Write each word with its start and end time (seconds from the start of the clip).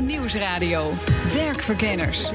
Nieuwsradio. 0.00 0.92
Werkverkenners. 1.34 2.30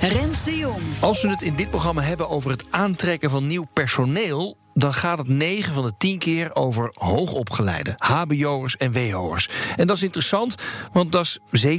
Rens 0.00 0.44
de 0.44 0.56
Jong. 0.56 0.82
Als 1.00 1.22
we 1.22 1.28
het 1.28 1.42
in 1.42 1.54
dit 1.54 1.70
programma 1.70 2.02
hebben 2.02 2.28
over 2.28 2.50
het 2.50 2.64
aantrekken 2.70 3.30
van 3.30 3.46
nieuw 3.46 3.66
personeel, 3.72 4.56
dan 4.74 4.94
gaat 4.94 5.18
het 5.18 5.28
9 5.28 5.74
van 5.74 5.84
de 5.84 5.92
10 5.98 6.18
keer 6.18 6.54
over 6.54 6.90
hoogopgeleide, 6.92 7.94
HBO'ers 7.96 8.76
en 8.76 8.92
WO'ers. 8.92 9.48
En 9.76 9.86
dat 9.86 9.96
is 9.96 10.02
interessant, 10.02 10.54
want 10.92 11.12
dat 11.12 11.38
is 11.50 11.76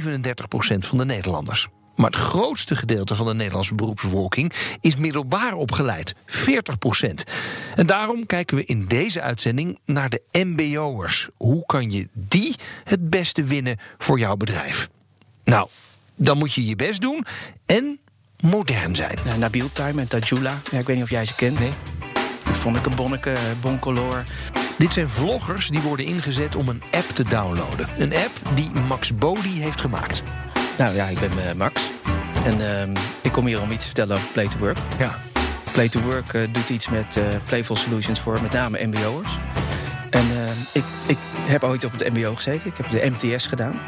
van 0.78 0.98
de 0.98 1.04
Nederlanders. 1.04 1.68
Maar 1.96 2.10
het 2.10 2.20
grootste 2.20 2.76
gedeelte 2.76 3.14
van 3.14 3.26
de 3.26 3.34
Nederlandse 3.34 3.74
beroepsbevolking 3.74 4.52
is 4.80 4.96
middelbaar 4.96 5.54
opgeleid, 5.54 6.14
40% 6.26 6.44
En 7.74 7.86
daarom 7.86 8.26
kijken 8.26 8.56
we 8.56 8.64
in 8.64 8.86
deze 8.86 9.20
uitzending 9.20 9.78
naar 9.84 10.08
de 10.08 10.22
MBO'ers. 10.32 11.28
Hoe 11.36 11.66
kan 11.66 11.90
je 11.90 12.08
die 12.12 12.54
het 12.84 13.10
beste 13.10 13.44
winnen 13.44 13.76
voor 13.98 14.18
jouw 14.18 14.36
bedrijf? 14.36 14.88
Nou, 15.44 15.68
dan 16.16 16.38
moet 16.38 16.52
je 16.52 16.66
je 16.66 16.76
best 16.76 17.00
doen 17.00 17.24
en 17.66 17.98
modern 18.40 18.94
zijn. 18.94 19.18
Uh, 19.26 19.34
Nabil 19.34 19.72
Time 19.72 20.00
en 20.00 20.08
Tajula. 20.08 20.60
Ja, 20.70 20.78
ik 20.78 20.86
weet 20.86 20.96
niet 20.96 21.04
of 21.04 21.10
jij 21.10 21.24
ze 21.24 21.34
kent. 21.34 21.58
Nee. 21.58 21.72
Vonneke 22.44 22.90
Bonneke, 22.90 23.34
Boncolor. 23.60 24.22
Dit 24.78 24.92
zijn 24.92 25.08
vloggers 25.08 25.68
die 25.68 25.80
worden 25.80 26.06
ingezet 26.06 26.56
om 26.56 26.68
een 26.68 26.82
app 26.90 27.08
te 27.08 27.24
downloaden. 27.24 27.86
Een 27.96 28.14
app 28.14 28.40
die 28.54 28.70
Max 28.70 29.14
Bodi 29.14 29.62
heeft 29.62 29.80
gemaakt. 29.80 30.22
Nou 30.80 30.94
ja, 30.94 31.06
ik 31.06 31.18
ben 31.18 31.30
uh, 31.32 31.52
Max. 31.52 31.80
En 32.44 32.60
uh, 32.60 33.02
ik 33.22 33.32
kom 33.32 33.46
hier 33.46 33.60
om 33.60 33.70
iets 33.70 33.78
te 33.78 33.84
vertellen 33.84 34.16
over 34.16 34.28
Play 34.32 34.48
to 34.48 34.58
Work. 34.58 34.78
Ja. 34.98 35.18
Play 35.72 35.88
to 35.88 36.00
Work 36.00 36.32
uh, 36.32 36.52
doet 36.52 36.68
iets 36.68 36.88
met 36.88 37.16
uh, 37.16 37.24
Playful 37.44 37.76
Solutions 37.76 38.20
voor 38.20 38.42
met 38.42 38.52
name 38.52 38.86
MBO'ers. 38.86 39.30
En 40.10 40.24
ik, 40.72 40.84
ik 41.06 41.18
heb 41.34 41.64
ooit 41.64 41.84
op 41.84 41.92
het 41.92 42.14
MBO 42.14 42.34
gezeten. 42.34 42.68
Ik 42.68 42.76
heb 42.76 42.88
de 42.88 43.10
MTS 43.10 43.46
gedaan. 43.46 43.80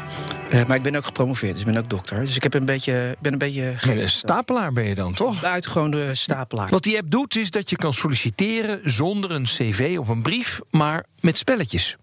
Uh, 0.49 0.65
maar 0.65 0.77
ik 0.77 0.83
ben 0.83 0.95
ook 0.95 1.05
gepromoveerd, 1.05 1.51
dus 1.51 1.61
ik 1.61 1.67
ben 1.67 1.77
ook 1.77 1.89
dokter. 1.89 2.19
Dus 2.19 2.35
ik 2.35 2.43
heb 2.43 2.53
een 2.53 2.65
beetje, 2.65 3.15
ben 3.19 3.31
een 3.33 3.37
beetje 3.37 3.73
gek. 3.77 4.09
Stapelaar 4.09 4.73
ben 4.73 4.83
je 4.83 4.95
dan, 4.95 5.13
toch? 5.13 5.41
Buitengewoon 5.41 5.91
de 5.91 6.15
stapelaar. 6.15 6.69
Wat 6.69 6.83
die 6.83 6.97
app 6.97 7.11
doet, 7.11 7.35
is 7.35 7.51
dat 7.51 7.69
je 7.69 7.75
kan 7.75 7.93
solliciteren 7.93 8.79
zonder 8.83 9.31
een 9.31 9.43
cv 9.43 9.95
of 9.99 10.07
een 10.07 10.21
brief, 10.21 10.59
maar 10.69 11.05
met 11.19 11.37
spelletjes. 11.37 11.97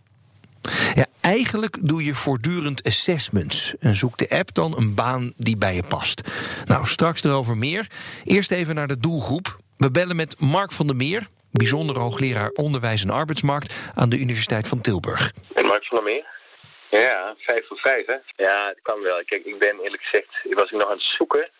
Ja, 0.94 1.06
eigenlijk 1.20 1.76
doe 1.88 2.04
je 2.04 2.14
voortdurend 2.14 2.84
assessments 2.84 3.74
en 3.80 3.94
zoekt 3.94 4.18
de 4.18 4.28
app 4.28 4.54
dan 4.54 4.76
een 4.76 4.94
baan 4.94 5.32
die 5.36 5.56
bij 5.56 5.74
je 5.74 5.82
past. 5.82 6.20
Nou, 6.64 6.86
straks 6.86 7.24
erover 7.24 7.56
meer. 7.56 7.86
Eerst 8.24 8.50
even 8.50 8.74
naar 8.74 8.88
de 8.88 8.98
doelgroep. 8.98 9.58
We 9.76 9.90
bellen 9.90 10.16
met 10.16 10.40
Mark 10.40 10.72
van 10.72 10.86
der 10.86 10.96
Meer, 10.96 11.26
bijzonder 11.50 11.98
hoogleraar 11.98 12.50
onderwijs 12.50 13.02
en 13.02 13.10
arbeidsmarkt 13.10 13.74
aan 13.94 14.08
de 14.08 14.18
Universiteit 14.18 14.68
van 14.68 14.80
Tilburg. 14.80 15.32
En 15.54 15.66
Mark 15.66 15.84
van 15.84 15.96
der 15.96 16.12
Meer? 16.12 16.38
Ja, 16.90 17.34
vijf 17.38 17.66
voor 17.66 17.76
vijf, 17.76 18.06
hè? 18.06 18.44
Ja, 18.44 18.68
het 18.68 18.78
kan 18.82 19.00
wel. 19.02 19.22
Kijk, 19.24 19.44
ik 19.44 19.58
ben 19.58 19.78
eerlijk 19.82 20.02
gezegd, 20.02 20.28
ik 20.42 20.54
was 20.54 20.70
nog 20.70 20.84
aan 20.84 20.90
het 20.90 21.02
zoeken. 21.02 21.50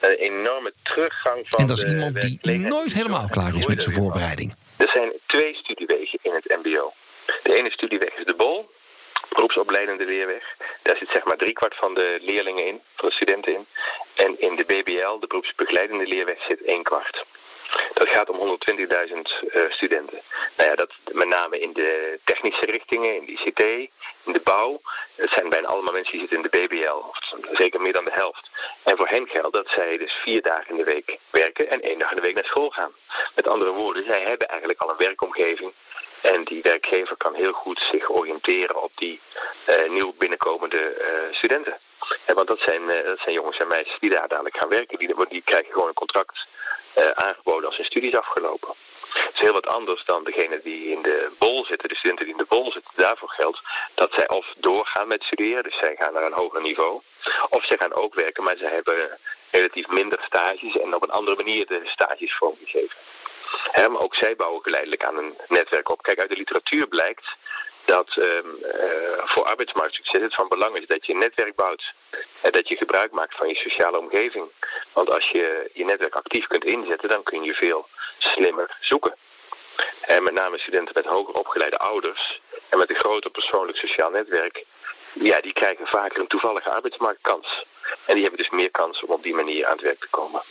Een 0.00 0.16
enorme 0.16 0.72
teruggang 0.82 1.48
van. 1.48 1.60
En 1.60 1.66
dat 1.66 1.76
is 1.76 1.84
iemand 1.84 2.20
die 2.20 2.58
nooit 2.58 2.92
helemaal 2.92 3.28
klaar 3.28 3.56
is 3.56 3.66
met 3.66 3.82
zijn 3.82 3.94
voorbereiding. 3.94 4.54
Er 4.76 4.88
zijn 4.88 5.12
twee 5.26 5.54
studiewegen 5.54 6.18
in 6.22 6.34
het 6.34 6.56
MBO. 6.62 6.92
De 7.42 7.54
ene 7.54 7.70
studieweg 7.70 8.14
is 8.14 8.24
de 8.24 8.34
BOL, 8.34 8.70
beroepsopleidende 9.28 10.04
leerweg. 10.04 10.56
Daar 10.82 10.96
zit 10.96 11.10
zeg 11.10 11.24
maar 11.24 11.36
driekwart 11.36 11.76
van 11.76 11.94
de 11.94 12.18
leerlingen 12.20 12.66
in, 12.66 12.82
van 12.94 13.08
de 13.08 13.14
studenten 13.14 13.54
in. 13.54 13.66
En 14.14 14.40
in 14.40 14.56
de 14.56 14.64
BBL, 14.64 15.18
de 15.18 15.26
beroepsbegeleidende 15.26 16.06
leerweg, 16.06 16.42
zit 16.42 16.62
één 16.62 16.82
kwart. 16.82 17.24
Dat 17.94 18.08
gaat 18.08 18.30
om 18.30 18.38
120.000 18.38 18.76
uh, 19.54 19.70
studenten. 19.70 20.22
Nou 20.56 20.70
ja, 20.70 20.76
dat 20.76 20.92
met 21.12 21.28
name 21.28 21.58
in 21.58 21.72
de 21.72 22.20
technische 22.24 22.64
richtingen, 22.64 23.16
in 23.16 23.24
de 23.24 23.32
ICT, 23.32 23.60
in 24.24 24.32
de 24.32 24.40
bouw. 24.44 24.80
Het 25.14 25.30
zijn 25.30 25.48
bijna 25.48 25.66
allemaal 25.66 25.92
mensen 25.92 26.12
die 26.12 26.20
zitten 26.20 26.36
in 26.36 26.48
de 26.50 26.66
BBL, 26.66 27.02
zeker 27.52 27.80
meer 27.80 27.92
dan 27.92 28.04
de 28.04 28.12
helft. 28.12 28.50
En 28.82 28.96
voor 28.96 29.08
hen 29.08 29.28
geldt 29.28 29.52
dat 29.52 29.68
zij 29.68 29.98
dus 29.98 30.12
vier 30.12 30.42
dagen 30.42 30.70
in 30.70 30.76
de 30.76 30.84
week 30.84 31.18
werken 31.30 31.70
en 31.70 31.82
één 31.82 31.98
dag 31.98 32.10
in 32.10 32.16
de 32.16 32.22
week 32.22 32.34
naar 32.34 32.44
school 32.44 32.70
gaan. 32.70 32.92
Met 33.34 33.48
andere 33.48 33.70
woorden, 33.70 34.04
zij 34.04 34.22
hebben 34.22 34.48
eigenlijk 34.48 34.80
al 34.80 34.90
een 34.90 34.96
werkomgeving 34.96 35.72
en 36.22 36.44
die 36.44 36.62
werkgever 36.62 37.16
kan 37.16 37.34
heel 37.34 37.52
goed 37.52 37.78
zich 37.78 38.10
oriënteren 38.10 38.82
op 38.82 38.90
die 38.94 39.20
uh, 39.66 39.90
nieuw 39.90 40.12
binnenkomende 40.18 40.96
uh, 41.00 41.34
studenten. 41.34 41.78
Ja, 42.26 42.34
want 42.34 42.48
dat 42.48 42.60
zijn, 42.60 42.82
uh, 42.82 43.04
dat 43.04 43.18
zijn 43.18 43.34
jongens 43.34 43.58
en 43.58 43.68
meisjes 43.68 43.98
die 43.98 44.10
daar 44.10 44.28
dadelijk 44.28 44.56
gaan 44.56 44.68
werken. 44.68 44.98
Die, 44.98 45.14
die 45.28 45.42
krijgen 45.42 45.72
gewoon 45.72 45.88
een 45.88 45.94
contract 45.94 46.46
aangeboden 47.14 47.66
als 47.66 47.76
hun 47.76 47.84
studie 47.84 48.10
is 48.10 48.16
afgelopen. 48.16 48.74
Het 49.24 49.34
is 49.34 49.40
heel 49.40 49.52
wat 49.52 49.66
anders 49.66 50.04
dan 50.04 50.24
degene 50.24 50.60
die 50.62 50.90
in 50.90 51.02
de 51.02 51.30
bol 51.38 51.64
zitten, 51.64 51.88
de 51.88 51.96
studenten 51.96 52.24
die 52.24 52.34
in 52.34 52.40
de 52.40 52.54
bol 52.54 52.72
zitten. 52.72 52.92
Daarvoor 52.94 53.28
geldt 53.28 53.62
dat 53.94 54.12
zij 54.12 54.28
of 54.28 54.54
doorgaan 54.58 55.08
met 55.08 55.22
studeren, 55.22 55.62
dus 55.62 55.78
zij 55.78 55.96
gaan 55.96 56.12
naar 56.12 56.22
een 56.22 56.32
hoger 56.32 56.60
niveau. 56.60 57.00
Of 57.48 57.64
zij 57.64 57.76
gaan 57.76 57.92
ook 57.92 58.14
werken, 58.14 58.44
maar 58.44 58.56
ze 58.56 58.66
hebben 58.66 59.18
relatief 59.50 59.86
minder 59.86 60.18
stages 60.22 60.76
en 60.76 60.94
op 60.94 61.02
een 61.02 61.10
andere 61.10 61.36
manier 61.36 61.66
de 61.66 61.80
stages 61.84 62.36
vormgegeven. 62.36 62.96
Maar 63.72 64.00
ook 64.00 64.14
zij 64.14 64.36
bouwen 64.36 64.62
geleidelijk 64.62 65.04
aan 65.04 65.18
een 65.18 65.36
netwerk 65.48 65.88
op. 65.88 66.02
Kijk, 66.02 66.18
uit 66.18 66.28
de 66.28 66.36
literatuur 66.36 66.88
blijkt 66.88 67.36
dat 67.84 68.16
um, 68.16 68.58
uh, 68.62 69.22
voor 69.24 69.44
arbeidsmarktsucces 69.44 70.22
het 70.22 70.34
van 70.34 70.48
belang 70.48 70.76
is 70.76 70.86
dat 70.86 71.06
je 71.06 71.12
een 71.12 71.18
netwerk 71.18 71.54
bouwt. 71.54 71.94
En 72.40 72.52
dat 72.52 72.68
je 72.68 72.76
gebruik 72.76 73.12
maakt 73.12 73.36
van 73.36 73.48
je 73.48 73.54
sociale 73.54 73.98
omgeving. 73.98 74.50
Want 74.92 75.10
als 75.10 75.28
je 75.28 75.70
je 75.72 75.84
netwerk 75.84 76.14
actief 76.14 76.46
kunt 76.46 76.64
inzetten, 76.64 77.08
dan 77.08 77.22
kun 77.22 77.42
je 77.42 77.54
veel 77.54 77.88
slimmer 78.18 78.76
zoeken. 78.80 79.16
En 80.00 80.22
met 80.22 80.32
name 80.32 80.58
studenten 80.58 80.94
met 80.94 81.04
hoger 81.04 81.34
opgeleide 81.34 81.78
ouders 81.78 82.40
en 82.68 82.78
met 82.78 82.90
een 82.90 82.96
groter 82.96 83.30
persoonlijk 83.30 83.78
sociaal 83.78 84.10
netwerk, 84.10 84.64
ja, 85.12 85.40
die 85.40 85.52
krijgen 85.52 85.86
vaker 85.86 86.20
een 86.20 86.26
toevallige 86.26 86.70
arbeidsmarktkans. 86.70 87.64
En 88.06 88.14
die 88.14 88.22
hebben 88.22 88.40
dus 88.40 88.50
meer 88.50 88.70
kans 88.70 89.02
om 89.02 89.10
op 89.10 89.22
die 89.22 89.34
manier 89.34 89.66
aan 89.66 89.72
het 89.72 89.80
werk 89.80 90.00
te 90.00 90.08
komen. 90.10 90.42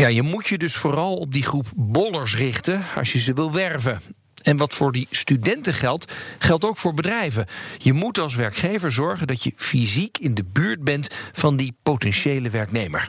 Ja, 0.00 0.08
je 0.08 0.22
moet 0.22 0.46
je 0.46 0.58
dus 0.58 0.76
vooral 0.76 1.14
op 1.16 1.32
die 1.32 1.42
groep 1.42 1.66
bollers 1.76 2.36
richten 2.36 2.84
als 2.96 3.12
je 3.12 3.18
ze 3.18 3.32
wil 3.32 3.52
werven. 3.52 4.00
En 4.42 4.56
wat 4.56 4.74
voor 4.74 4.92
die 4.92 5.06
studenten 5.10 5.72
geldt, 5.72 6.12
geldt 6.38 6.64
ook 6.64 6.76
voor 6.76 6.94
bedrijven. 6.94 7.46
Je 7.78 7.92
moet 7.92 8.18
als 8.18 8.34
werkgever 8.34 8.92
zorgen 8.92 9.26
dat 9.26 9.42
je 9.42 9.52
fysiek 9.56 10.18
in 10.18 10.34
de 10.34 10.44
buurt 10.52 10.84
bent 10.84 11.08
van 11.32 11.56
die 11.56 11.76
potentiële 11.82 12.50
werknemer. 12.50 13.08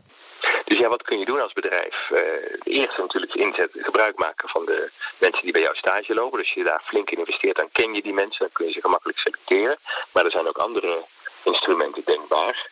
Dus 0.65 0.79
ja, 0.79 0.87
wat 0.89 1.03
kun 1.03 1.19
je 1.19 1.25
doen 1.25 1.41
als 1.41 1.53
bedrijf? 1.53 2.09
Uh, 2.11 2.19
eerst 2.63 2.97
natuurlijk 2.97 3.33
inzet, 3.33 3.69
gebruik 3.73 4.17
maken 4.17 4.49
van 4.49 4.65
de 4.65 4.91
mensen 5.19 5.43
die 5.43 5.51
bij 5.51 5.61
jou 5.61 5.75
stage 5.75 6.13
lopen. 6.13 6.39
Dus 6.39 6.53
je 6.53 6.63
daar 6.63 6.83
flink 6.85 7.09
in 7.09 7.17
investeert, 7.17 7.57
dan 7.57 7.69
ken 7.71 7.93
je 7.93 8.01
die 8.01 8.13
mensen, 8.13 8.39
dan 8.39 8.53
kun 8.53 8.65
je 8.65 8.71
ze 8.71 8.81
gemakkelijk 8.81 9.17
selecteren. 9.17 9.77
Maar 10.11 10.25
er 10.25 10.31
zijn 10.31 10.47
ook 10.47 10.57
andere 10.57 11.05
instrumenten 11.43 12.01
denkbaar. 12.05 12.69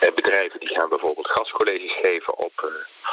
Uh, 0.00 0.14
bedrijven 0.14 0.60
die 0.60 0.68
gaan 0.68 0.88
bijvoorbeeld 0.88 1.30
gastcolleges 1.30 1.92
geven 1.92 2.36
op, 2.36 2.52
uh, 2.64 2.70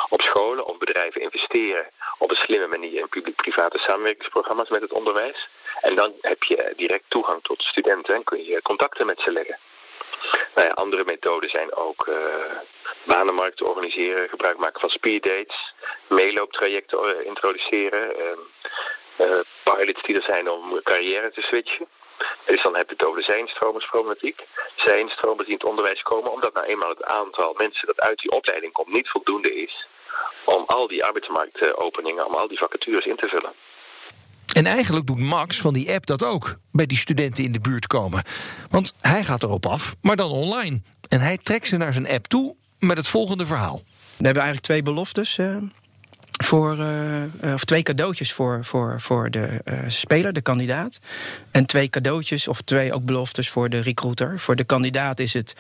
op 0.10 0.22
scholen 0.22 0.66
of 0.66 0.78
bedrijven 0.78 1.22
investeren 1.22 1.90
op 2.18 2.30
een 2.30 2.36
slimme 2.36 2.68
manier 2.68 3.00
in 3.00 3.10
publiek-private 3.10 3.78
samenwerkingsprogramma's 3.78 4.70
met 4.70 4.82
het 4.82 4.92
onderwijs. 4.92 5.50
En 5.82 5.96
dan 5.96 6.14
heb 6.22 6.44
je 6.44 6.74
direct 6.76 7.04
toegang 7.08 7.44
tot 7.44 7.62
studenten 7.62 8.16
en 8.16 8.24
kun 8.24 8.44
je 8.44 8.62
contacten 8.62 9.06
met 9.06 9.20
ze 9.20 9.32
leggen. 9.32 9.58
Nou 10.56 10.68
ja, 10.68 10.74
andere 10.74 11.04
methoden 11.06 11.50
zijn 11.50 11.74
ook 11.76 12.08
uh, 12.08 12.16
banenmarkten 13.04 13.66
organiseren, 13.66 14.30
gebruik 14.30 14.58
maken 14.58 14.80
van 14.80 14.90
speeddates, 14.90 15.74
meelooptrajecten 16.08 17.26
introduceren, 17.26 18.16
uh, 19.18 19.40
pilots 19.64 20.02
die 20.02 20.16
er 20.16 20.22
zijn 20.22 20.50
om 20.50 20.82
carrière 20.84 21.32
te 21.32 21.42
switchen. 21.42 21.88
Dus 22.46 22.64
dan 22.64 22.76
heb 22.76 22.88
je 22.90 22.96
het 22.98 23.06
over 23.06 23.20
de 23.20 23.32
zijnstromersproblematiek. 23.32 24.42
Zijnstromers 24.76 25.48
die 25.48 25.56
in 25.56 25.60
het 25.60 25.70
onderwijs 25.70 26.02
komen, 26.02 26.32
omdat 26.32 26.54
nou 26.54 26.66
eenmaal 26.66 26.90
het 26.90 27.04
aantal 27.04 27.54
mensen 27.58 27.88
dat 27.88 28.00
uit 28.00 28.20
die 28.20 28.32
opleiding 28.32 28.74
komt 28.74 28.94
niet 28.94 29.10
voldoende 29.10 29.56
is 29.56 29.88
om 30.46 30.64
al 30.66 30.88
die 30.88 31.04
arbeidsmarktopeningen, 31.04 32.26
om 32.26 32.34
al 32.34 32.48
die 32.48 32.58
vacatures 32.58 33.06
in 33.06 33.16
te 33.16 33.28
vullen. 33.28 33.54
En 34.54 34.66
eigenlijk 34.66 35.06
doet 35.06 35.20
Max 35.20 35.62
van 35.62 35.74
die 35.74 35.94
app 35.94 36.06
dat 36.06 36.24
ook, 36.24 36.56
bij 36.72 36.86
die 36.86 36.98
studenten 36.98 37.44
in 37.44 37.52
de 37.52 37.60
buurt 37.60 37.88
komen. 37.88 38.24
Want 38.70 38.94
hij 39.02 39.24
gaat 39.24 39.44
erop 39.44 39.66
af, 39.66 39.96
maar 40.02 40.16
dan 40.16 40.32
online. 40.32 40.82
En 41.10 41.20
hij 41.20 41.38
trekt 41.38 41.68
ze 41.68 41.78
naar 41.78 41.94
zijn 41.94 42.08
app 42.08 42.28
toe 42.28 42.56
met 42.80 42.98
het 42.98 43.08
volgende 43.08 43.46
verhaal. 43.46 43.82
We 44.18 44.26
hebben 44.26 44.44
eigenlijk 44.44 44.66
twee 44.66 44.82
beloftes. 44.82 45.38
Voor, 46.44 46.78
uh, 46.78 47.54
of 47.54 47.64
twee 47.64 47.84
cadeautjes 47.84 48.34
voor, 48.34 48.66
voor, 48.66 49.02
voor 49.02 49.32
de 49.32 49.62
uh, 49.66 49.80
speler, 49.88 50.34
de 50.34 50.42
kandidaat. 50.42 51.00
En 51.52 51.66
twee 51.66 51.90
cadeautjes 51.90 52.48
of 52.48 52.62
twee 52.62 52.94
ook 52.94 53.06
beloftes 53.06 53.50
voor 53.50 53.70
de 53.70 53.80
recruiter. 53.80 54.40
Voor 54.40 54.56
de 54.56 54.64
kandidaat 54.64 55.20
is 55.20 55.34
het, 55.34 55.56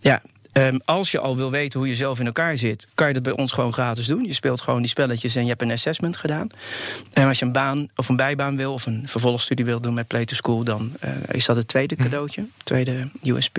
ja, 0.00 0.22
Um, 0.58 0.80
als 0.84 1.10
je 1.10 1.18
al 1.18 1.36
wil 1.36 1.50
weten 1.50 1.78
hoe 1.78 1.88
je 1.88 1.94
zelf 1.94 2.20
in 2.20 2.26
elkaar 2.26 2.56
zit, 2.56 2.86
kan 2.94 3.08
je 3.08 3.14
dat 3.14 3.22
bij 3.22 3.32
ons 3.32 3.52
gewoon 3.52 3.72
gratis 3.72 4.06
doen. 4.06 4.24
Je 4.24 4.34
speelt 4.34 4.60
gewoon 4.60 4.80
die 4.80 4.88
spelletjes 4.88 5.36
en 5.36 5.42
je 5.42 5.48
hebt 5.48 5.62
een 5.62 5.70
assessment 5.70 6.16
gedaan. 6.16 6.48
En 7.12 7.26
als 7.28 7.38
je 7.38 7.44
een 7.44 7.52
baan 7.52 7.88
of 7.96 8.08
een 8.08 8.16
bijbaan 8.16 8.56
wil 8.56 8.72
of 8.72 8.86
een 8.86 9.02
vervolgstudie 9.06 9.64
wil 9.64 9.80
doen 9.80 9.94
met 9.94 10.06
Play 10.06 10.24
to 10.24 10.34
School, 10.34 10.64
dan 10.64 10.92
uh, 11.04 11.10
is 11.30 11.44
dat 11.44 11.56
het 11.56 11.68
tweede 11.68 11.96
cadeautje, 11.96 12.46
tweede 12.64 13.08
USP. 13.22 13.58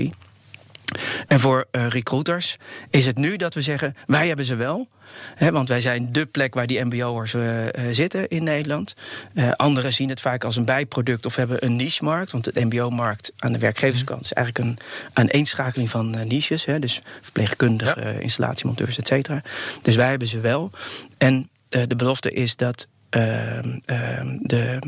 En 1.28 1.40
voor 1.40 1.66
uh, 1.72 1.88
recruiters 1.88 2.58
is 2.90 3.06
het 3.06 3.18
nu 3.18 3.36
dat 3.36 3.54
we 3.54 3.62
zeggen: 3.62 3.96
wij 4.06 4.28
hebben 4.28 4.46
ze 4.46 4.56
wel. 4.56 4.88
Hè, 5.36 5.52
want 5.52 5.68
wij 5.68 5.82
zijn 5.82 6.12
dé 6.12 6.26
plek 6.26 6.54
waar 6.54 6.68
die 6.68 6.84
MBO'ers 6.84 7.34
uh, 7.34 7.66
zitten 7.92 8.28
in 8.28 8.44
Nederland. 8.44 8.96
Uh, 9.34 9.52
anderen 9.52 9.94
zien 9.94 10.10
het 10.10 10.22
vaak 10.22 10.44
als 10.44 10.56
een 10.56 10.66
bijproduct 10.66 11.26
of 11.26 11.36
hebben 11.36 11.66
een 11.66 11.76
niche-markt. 11.76 12.32
Want 12.32 12.46
het 12.46 12.56
MBO-markt 12.56 13.32
aan 13.38 13.52
de 13.52 13.60
werkgeverskant 13.60 14.22
is 14.22 14.34
eigenlijk 14.34 14.68
een 14.68 14.78
aaneenschakeling 15.14 15.90
van 15.90 16.28
niches. 16.28 16.66
Hè, 16.66 16.80
dus 16.80 17.02
verpleegkundigen, 17.22 18.14
ja. 18.14 18.20
installatiemonteurs, 18.20 18.98
et 18.98 19.08
cetera. 19.08 19.42
Dus 19.82 19.96
wij 19.96 20.10
hebben 20.10 20.28
ze 20.28 20.40
wel. 20.40 20.72
En 21.18 21.50
de 21.70 21.96
belofte 21.96 22.32
is 22.32 22.56
dat 22.56 22.88
ehm, 23.10 23.80
ehm, 23.86 24.38
de, 24.42 24.80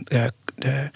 de 0.56 0.92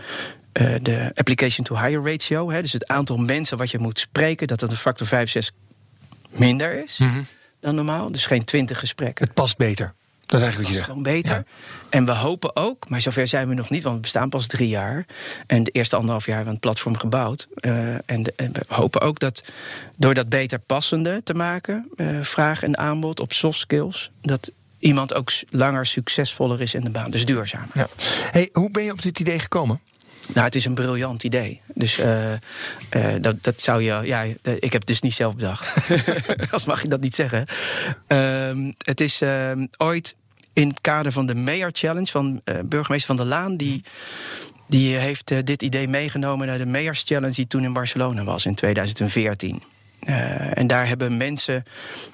uh, 0.61 0.75
de 0.81 1.11
application 1.15 1.65
to 1.65 1.77
hire 1.77 2.11
ratio, 2.11 2.51
hè, 2.51 2.61
dus 2.61 2.73
het 2.73 2.87
aantal 2.87 3.17
mensen 3.17 3.57
wat 3.57 3.71
je 3.71 3.79
moet 3.79 3.99
spreken, 3.99 4.47
dat 4.47 4.59
dat 4.59 4.71
een 4.71 4.77
factor 4.77 5.07
5, 5.07 5.29
6 5.29 5.51
minder 6.29 6.83
is 6.83 6.97
mm 6.97 7.07
-hmm. 7.07 7.25
dan 7.59 7.75
normaal. 7.75 8.11
Dus 8.11 8.25
geen 8.25 8.43
20 8.43 8.79
gesprekken. 8.79 9.25
Het 9.25 9.33
past 9.33 9.57
beter. 9.57 9.93
Dat 10.25 10.41
is 10.41 10.47
eigenlijk 10.47 10.57
wat 10.57 10.67
je 10.67 10.73
zegt. 10.73 10.87
gewoon 10.87 11.03
beter. 11.03 11.35
Ja. 11.35 11.43
En 11.89 12.05
we 12.05 12.11
hopen 12.11 12.55
ook, 12.55 12.89
maar 12.89 13.01
zover 13.01 13.27
zijn 13.27 13.47
we 13.47 13.53
nog 13.53 13.69
niet, 13.69 13.83
want 13.83 13.95
we 13.95 14.01
bestaan 14.01 14.29
pas 14.29 14.47
drie 14.47 14.67
jaar. 14.67 15.05
En 15.47 15.63
de 15.63 15.71
eerste 15.71 15.95
anderhalf 15.95 16.25
jaar 16.25 16.35
hebben 16.35 16.53
we 16.53 16.59
een 16.61 16.69
platform 16.69 16.97
gebouwd. 16.97 17.47
Uh, 17.59 17.93
en, 18.05 18.23
de, 18.23 18.33
en, 18.35 18.51
we 18.53 18.61
hopen 18.67 19.01
ook 19.01 19.19
dat 19.19 19.43
door 19.97 20.13
dat 20.13 20.29
beter 20.29 20.59
passende 20.59 21.21
te 21.23 21.33
maken, 21.33 21.89
uh, 21.95 22.21
vraag 22.21 22.63
en 22.63 22.77
aanbod 22.77 23.19
op 23.19 23.33
soft 23.33 23.59
skills, 23.59 24.11
dat 24.21 24.51
iemand 24.79 25.13
ook 25.13 25.31
langer 25.49 25.85
succesvoller 25.85 26.61
is 26.61 26.73
in 26.73 26.81
de 26.81 26.89
baan. 26.89 27.11
Dus 27.11 27.25
duurzaam. 27.25 27.67
Ja. 27.73 27.87
Hey, 28.31 28.49
hoe 28.53 28.71
ben 28.71 28.83
je 28.83 28.91
op 28.91 29.01
dit 29.01 29.19
idee 29.19 29.39
gekomen? 29.39 29.81
Nou, 30.27 30.45
het 30.45 30.55
is 30.55 30.65
een 30.65 30.73
briljant 30.73 31.23
idee. 31.23 31.61
Dus 31.73 31.99
uh, 31.99 32.31
uh, 32.31 32.37
dat, 33.21 33.43
dat 33.43 33.61
zou 33.61 33.81
je. 33.81 34.01
Ja, 34.03 34.21
ik 34.41 34.71
heb 34.71 34.73
het 34.73 34.85
dus 34.85 35.01
niet 35.01 35.13
zelf 35.13 35.35
bedacht. 35.35 35.75
Als 36.51 36.65
mag 36.65 36.81
je 36.81 36.87
dat 36.87 37.01
niet 37.01 37.15
zeggen. 37.15 37.45
Uh, 38.07 38.71
het 38.77 39.01
is 39.01 39.21
ehm, 39.21 39.65
ooit 39.77 40.15
in 40.53 40.67
het 40.67 40.81
kader 40.81 41.11
van 41.11 41.25
de 41.25 41.35
Mayor 41.35 41.69
Challenge 41.73 42.11
van 42.11 42.41
uh, 42.45 42.59
burgemeester 42.65 43.07
Van 43.07 43.15
der 43.15 43.25
Laan. 43.25 43.57
Die, 43.57 43.83
die 44.67 44.95
heeft 44.95 45.45
dit 45.45 45.61
idee 45.61 45.87
meegenomen 45.87 46.47
naar 46.47 46.57
de 46.57 46.65
Mayors 46.65 47.03
Challenge, 47.05 47.33
die 47.33 47.47
toen 47.47 47.63
in 47.63 47.73
Barcelona 47.73 48.23
was 48.23 48.45
in 48.45 48.55
2014. 48.55 49.63
Uh, 50.05 50.57
en 50.57 50.67
daar 50.67 50.87
hebben 50.87 51.17
mensen 51.17 51.65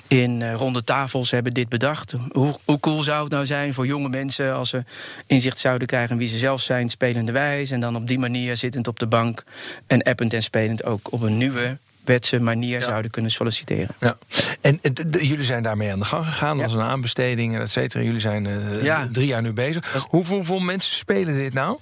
in 0.07 0.41
uh, 0.41 0.53
ronde 0.53 0.83
tafels 0.83 1.31
hebben 1.31 1.53
dit 1.53 1.69
bedacht. 1.69 2.13
Hoe, 2.31 2.55
hoe, 2.65 2.79
cool 2.79 3.01
zou 3.01 3.23
het 3.23 3.31
nou 3.31 3.45
zijn 3.45 3.73
voor 3.73 3.85
jonge 3.85 4.09
mensen 4.09 4.53
als 4.53 4.69
ze 4.69 4.83
inzicht 5.25 5.59
zouden 5.59 5.87
krijgen 5.87 6.11
in 6.11 6.17
wie 6.17 6.27
ze 6.27 6.37
zelf 6.37 6.61
zijn, 6.61 6.89
spelende 6.89 7.31
wijs. 7.31 7.71
En 7.71 7.79
dan 7.79 7.95
op 7.95 8.07
die 8.07 8.19
manier 8.19 8.57
zittend 8.57 8.87
op 8.87 8.99
de 8.99 9.07
bank 9.07 9.43
en 9.87 10.03
append 10.03 10.33
en 10.33 10.43
spelend 10.43 10.83
ook 10.83 11.11
op 11.11 11.21
een 11.21 11.37
nieuwe 11.37 11.77
wetse 12.03 12.39
manier 12.39 12.79
ja. 12.79 12.85
zouden 12.85 13.11
kunnen 13.11 13.31
solliciteren. 13.31 13.95
Ja. 13.99 14.17
En 14.61 14.79
jullie 15.11 15.43
zijn 15.43 15.63
daarmee 15.63 15.91
aan 15.91 15.99
de 15.99 16.05
gang 16.05 16.25
gegaan 16.25 16.57
ja. 16.57 16.63
als 16.63 16.73
een 16.73 16.81
aanbesteding, 16.81 17.59
et 17.59 17.71
cetera. 17.71 18.03
Jullie 18.03 18.19
zijn 18.19 18.45
uh, 18.45 18.83
ja. 18.83 19.09
drie 19.11 19.27
jaar 19.27 19.41
nu 19.41 19.53
bezig. 19.53 20.05
Hoeveel 20.09 20.59
mensen 20.59 20.95
spelen 20.95 21.35
dit 21.35 21.53
nou? 21.53 21.77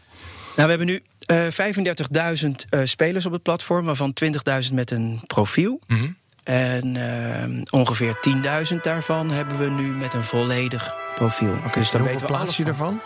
Nou, 0.55 0.69
we 0.69 0.75
hebben 0.77 0.87
nu 0.87 1.01
uh, 1.27 1.47
35.000 2.41 2.47
uh, 2.69 2.81
spelers 2.83 3.25
op 3.25 3.31
het 3.31 3.43
platform, 3.43 3.85
waarvan 3.85 4.13
20.000 4.67 4.73
met 4.73 4.91
een 4.91 5.19
profiel. 5.27 5.79
Mm 5.87 5.97
-hmm. 5.97 6.15
En 6.43 6.95
uh, 6.95 7.61
ongeveer 7.69 8.19
10.000 8.71 8.81
daarvan 8.81 9.31
hebben 9.31 9.57
we 9.57 9.69
nu 9.69 9.91
met 9.91 10.13
een 10.13 10.23
volledig 10.23 10.95
profiel. 11.15 11.53
Okay, 11.53 11.71
dus 11.73 11.91
dan 11.91 12.03
weten 12.03 12.19
we 12.19 12.25
plaats 12.25 12.57
je 12.57 12.65
ervan? 12.65 12.99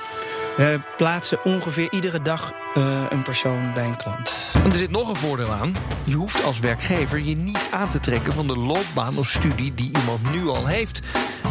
We 0.57 0.79
plaatsen 0.97 1.43
ongeveer 1.43 1.91
iedere 1.91 2.21
dag 2.21 2.53
uh, 2.77 3.03
een 3.09 3.23
persoon 3.23 3.73
bij 3.73 3.85
een 3.85 3.97
klant. 3.97 4.31
En 4.53 4.71
er 4.71 4.75
zit 4.75 4.91
nog 4.91 5.09
een 5.09 5.15
voordeel 5.15 5.51
aan. 5.51 5.75
Je 6.03 6.15
hoeft 6.15 6.43
als 6.43 6.59
werkgever 6.59 7.19
je 7.19 7.35
niet 7.35 7.69
aan 7.71 7.89
te 7.89 7.99
trekken 7.99 8.33
van 8.33 8.47
de 8.47 8.57
loopbaan 8.57 9.17
of 9.17 9.29
studie 9.29 9.73
die 9.73 9.97
iemand 9.97 10.31
nu 10.31 10.47
al 10.47 10.65
heeft. 10.65 10.99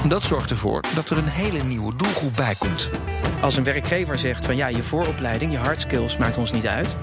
Dat 0.08 0.22
zorgt 0.22 0.50
ervoor 0.50 0.82
dat 0.94 1.10
er 1.10 1.18
een 1.18 1.28
hele 1.28 1.62
nieuwe 1.62 1.96
doelgroep 1.96 2.36
bij 2.36 2.54
komt. 2.58 2.90
Als 3.40 3.56
een 3.56 3.64
werkgever 3.64 4.18
zegt 4.18 4.44
van 4.44 4.56
ja, 4.56 4.66
je 4.66 4.82
vooropleiding, 4.82 5.52
je 5.52 5.58
hard 5.58 5.80
skills 5.80 6.16
maakt 6.16 6.36
ons 6.36 6.52
niet 6.52 6.66
uit 6.66 6.96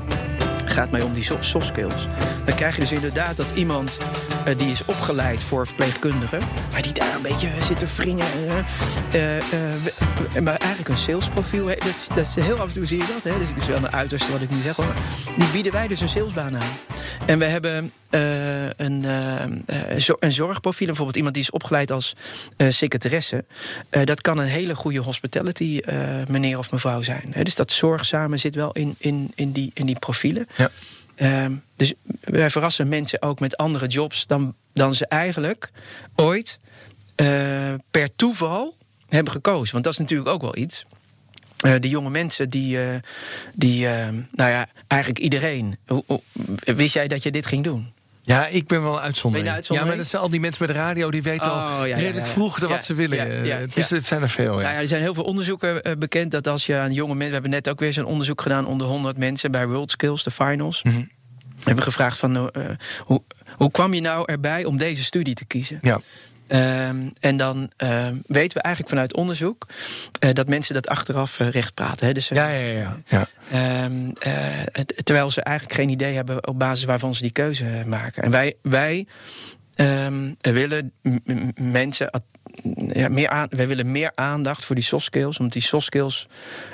gaat 0.78 0.92
mij 0.92 1.02
om 1.02 1.14
die 1.14 1.24
soft 1.40 1.66
skills. 1.66 2.08
Dan 2.46 2.56
krijg 2.56 2.76
je 2.76 2.82
dus 2.82 2.92
inderdaad 2.92 3.38
dat 3.38 3.52
iemand 3.52 3.98
uh, 4.48 4.58
die 4.58 4.72
is 4.72 4.86
opgeleid 4.86 5.44
voor 5.44 5.68
verpleegkundigen, 5.68 6.40
maar 6.72 6.82
die 6.82 6.92
daar 6.92 7.16
een 7.16 7.22
beetje 7.22 7.50
zit 7.62 7.80
te 7.80 7.86
wringen. 7.96 8.26
Uh, 9.16 10.42
maar 10.42 10.56
eigenlijk 10.56 10.90
een 10.90 10.98
salesprofiel. 10.98 11.66
Dat 11.66 11.86
is, 11.86 12.08
dat 12.16 12.26
is 12.26 12.36
heel 12.36 12.60
af 12.60 12.68
en 12.68 12.74
toe 12.74 12.86
zie 12.86 12.98
je 12.98 13.06
dat. 13.14 13.34
Hè? 13.34 13.40
Dus 13.40 13.50
ik 13.50 13.56
is 13.56 13.68
wel 13.68 13.78
een 13.78 13.94
uiterste 13.94 14.32
wat 14.32 14.42
ik 14.42 14.50
nu 14.50 14.62
zeg 14.62 14.76
hoor. 14.76 14.94
Die 15.38 15.48
bieden 15.48 15.72
wij 15.72 15.88
dus 15.88 16.02
een 16.02 16.10
salesbaan 16.10 16.56
aan. 16.56 16.70
En 17.26 17.40
we 17.40 17.46
hebben 17.46 17.92
een, 18.78 19.06
een 20.20 20.32
zorgprofiel, 20.32 20.88
bijvoorbeeld 20.88 21.18
iemand 21.18 21.34
die 21.34 21.44
is 21.44 21.52
opgeleid 21.52 21.92
als 21.92 22.16
secretaresse. 22.70 23.46
dat 23.90 24.22
kan 24.22 24.38
een 24.38 24.48
hele 24.48 24.76
goede 24.76 25.00
hospitality 25.00 25.82
meneer 26.30 26.58
of 26.58 26.72
mevrouw 26.72 27.02
zijn. 27.02 27.34
Dus 27.44 27.56
dat 27.56 27.72
zorgzame 27.72 28.38
zit 28.38 28.56
wel 28.56 28.72
in, 28.72 28.96
in, 28.98 29.32
in, 29.36 29.52
die, 29.52 29.72
in 29.74 29.86
die 29.86 30.00
profielen. 30.00 30.48
Ja. 30.56 30.70
Um, 31.46 31.64
dus 31.76 31.94
wij 32.20 32.50
verrassen 32.50 32.88
mensen 32.88 33.22
ook 33.22 33.40
met 33.40 33.58
andere 33.58 33.88
jobs 33.88 34.28
dan, 34.28 34.56
dan 34.74 34.96
ze 34.96 35.08
eigenlijk 35.08 35.72
ooit 36.16 36.60
uh, 37.16 37.74
per 37.92 38.16
toeval 38.16 38.76
hebben 39.08 39.32
gekozen. 39.32 39.72
Want 39.72 39.84
dat 39.84 39.94
is 39.94 40.00
natuurlijk 40.00 40.30
ook 40.30 40.42
wel 40.42 40.58
iets. 40.58 40.86
Uh, 41.66 41.74
de 41.80 41.90
jonge 41.90 42.10
mensen 42.10 42.50
die, 42.50 42.78
uh, 42.78 42.96
die 43.54 43.88
nou 44.32 44.50
ja, 44.52 44.68
eigenlijk 44.88 45.22
iedereen. 45.22 45.78
Wist 46.64 46.94
jij 46.94 47.08
dat 47.08 47.24
je 47.24 47.32
dit 47.32 47.46
ging 47.46 47.64
doen? 47.64 47.96
Ja, 48.28 48.48
ik 48.48 48.68
ben 48.68 48.82
wel 48.82 49.02
uitzondering. 49.02 49.50
uitzondering. 49.50 49.84
Ja, 49.84 49.96
maar 49.96 49.98
dat 49.98 50.08
zijn 50.08 50.22
al 50.22 50.30
die 50.30 50.40
mensen 50.40 50.66
bij 50.66 50.76
de 50.76 50.82
radio 50.82 51.12
die 51.12 51.24
weten 51.24 51.52
oh, 51.52 51.78
al 51.78 51.86
ja, 51.86 51.96
redelijk 51.96 52.16
ja, 52.16 52.26
ja. 52.26 52.32
vroeg 52.32 52.60
wat 52.60 52.86
ze 52.86 52.94
willen. 52.94 53.46
Ja, 53.46 53.60
dus 53.74 53.90
het 53.90 54.06
zijn 54.06 54.22
er 54.22 54.30
veel. 54.30 54.54
Ja. 54.54 54.62
Nou 54.62 54.74
ja, 54.74 54.80
er 54.80 54.88
zijn 54.88 55.02
heel 55.02 55.14
veel 55.14 55.24
onderzoeken 55.24 56.00
bekend 56.00 56.32
dat 56.32 56.48
als 56.48 56.66
je 56.66 56.78
aan 56.78 56.94
jonge 56.94 57.10
mensen. 57.10 57.28
We 57.28 57.34
hebben 57.34 57.52
net 57.52 57.70
ook 57.70 57.80
weer 57.80 57.94
zo'n 57.94 58.06
onderzoek 58.06 58.42
gedaan 58.42 58.66
onder 58.66 58.88
100 58.88 59.18
mensen 59.18 59.52
bij 59.52 59.68
World 59.68 59.92
Skills, 59.92 60.24
de 60.24 60.32
finals. 60.32 60.84
Mm 60.84 60.92
-hmm. 60.92 61.10
We 61.40 61.64
hebben 61.64 61.84
gevraagd 61.84 62.18
van 62.18 62.52
hoe, 63.06 63.24
hoe 63.58 63.72
kwam 63.72 63.94
je 63.94 64.02
nou 64.02 64.32
erbij 64.32 64.66
om 64.66 64.78
deze 64.78 65.04
studie 65.04 65.34
te 65.36 65.46
kiezen? 65.46 65.80
Ja. 65.82 66.00
Um, 66.50 67.14
en 67.20 67.38
dan 67.38 67.72
um, 67.78 68.22
weten 68.26 68.58
we 68.58 68.64
eigenlijk 68.64 68.94
vanuit 68.94 69.16
onderzoek 69.16 69.68
uh, 70.20 70.34
dat 70.34 70.48
mensen 70.48 70.74
dat 70.74 70.88
achteraf 70.88 71.40
uh, 71.40 71.50
recht 71.50 71.74
praten. 71.74 72.08
Hè? 72.08 72.14
Dus, 72.14 72.28
ja, 72.28 72.48
ja, 72.48 72.98
ja. 73.06 73.28
ja. 73.50 73.84
Um, 73.84 74.14
uh, 74.28 74.48
terwijl 75.04 75.32
ze 75.32 75.42
eigenlijk 75.42 75.80
geen 75.80 75.90
idee 75.90 76.16
hebben 76.16 76.48
op 76.48 76.60
basis 76.60 76.86
waarvan 76.86 77.16
ze 77.16 77.22
die 77.22 77.32
keuze 77.32 77.84
maken. 77.86 78.24
En 78.24 78.32
wij, 78.32 78.56
wij 78.62 79.08
willen 80.42 80.94
mensen. 81.62 82.22
Ja, 82.88 83.10
meer 83.10 83.30
aan, 83.30 83.48
wij 83.50 83.68
willen 83.68 83.92
meer 83.92 84.12
aandacht 84.16 84.66
voor 84.66 84.76
die 84.76 84.84
soft 84.84 85.06
skills. 85.06 85.38
Omdat 85.38 85.54
die 85.54 85.62
soft 85.62 85.86
skills 85.86 86.28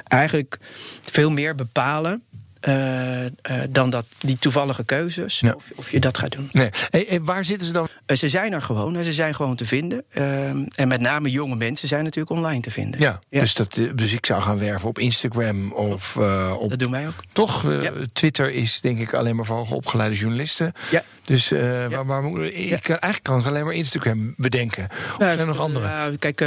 eigenlijk 0.07 0.59
veel 1.01 1.31
meer 1.31 1.55
bepalen 1.55 2.23
uh, 2.67 3.23
uh, 3.23 3.29
dan 3.69 3.89
dat, 3.89 4.05
die 4.19 4.37
toevallige 4.37 4.83
keuzes. 4.83 5.39
Ja. 5.39 5.53
Of, 5.53 5.71
of, 5.75 5.91
je 5.91 5.99
dat 5.99 6.17
gaat 6.17 6.31
doen. 6.31 6.49
Nee. 6.51 6.69
Hey, 6.89 7.05
hey, 7.07 7.21
waar 7.21 7.45
zitten 7.45 7.67
ze 7.67 7.73
dan? 7.73 7.87
Uh, 8.07 8.17
ze 8.17 8.29
zijn 8.29 8.53
er 8.53 8.61
gewoon. 8.61 9.03
Ze 9.03 9.13
zijn 9.13 9.35
gewoon 9.35 9.55
te 9.55 9.65
vinden. 9.65 10.03
Ehm, 10.09 10.65
en 10.75 10.87
met 10.87 10.99
name 10.99 11.31
jonge 11.31 11.55
mensen 11.55 11.87
zijn 11.87 12.03
natuurlijk 12.03 12.35
online 12.35 12.61
te 12.61 12.71
vinden. 12.71 12.99
Ja, 12.99 13.19
ja. 13.29 13.39
Dus, 13.39 13.53
dat, 13.53 13.79
dus 13.95 14.13
ik 14.13 14.25
zou 14.25 14.41
gaan 14.41 14.57
werven 14.57 14.89
op 14.89 14.99
Instagram 14.99 15.71
of 15.71 16.17
op. 16.57 16.69
Dat 16.69 16.79
doen 16.79 16.91
wij 16.91 17.07
ook. 17.07 17.23
Toch? 17.31 17.63
Ja. 17.63 17.91
Twitter 18.13 18.51
is 18.51 18.79
denk 18.81 18.99
ik 18.99 19.13
alleen 19.13 19.35
maar 19.35 19.45
voor 19.45 19.55
hoogopgeleide 19.55 20.15
journalisten. 20.15 20.73
Ja. 20.91 21.03
Dus 21.25 21.49
ja. 21.49 21.89
waar, 21.89 22.05
waar 22.05 22.23
moet, 22.23 22.39
ik 22.39 22.81
kan, 22.81 22.97
eigenlijk 22.99 23.23
kan 23.23 23.39
ik 23.39 23.45
alleen 23.45 23.65
maar 23.65 23.73
Instagram 23.73 24.33
bedenken. 24.37 24.87
Of 24.91 25.17
nou, 25.17 25.23
zijn 25.31 25.39
er 25.39 25.47
nog 25.47 25.59
andere? 25.59 26.17
kijk, 26.17 26.45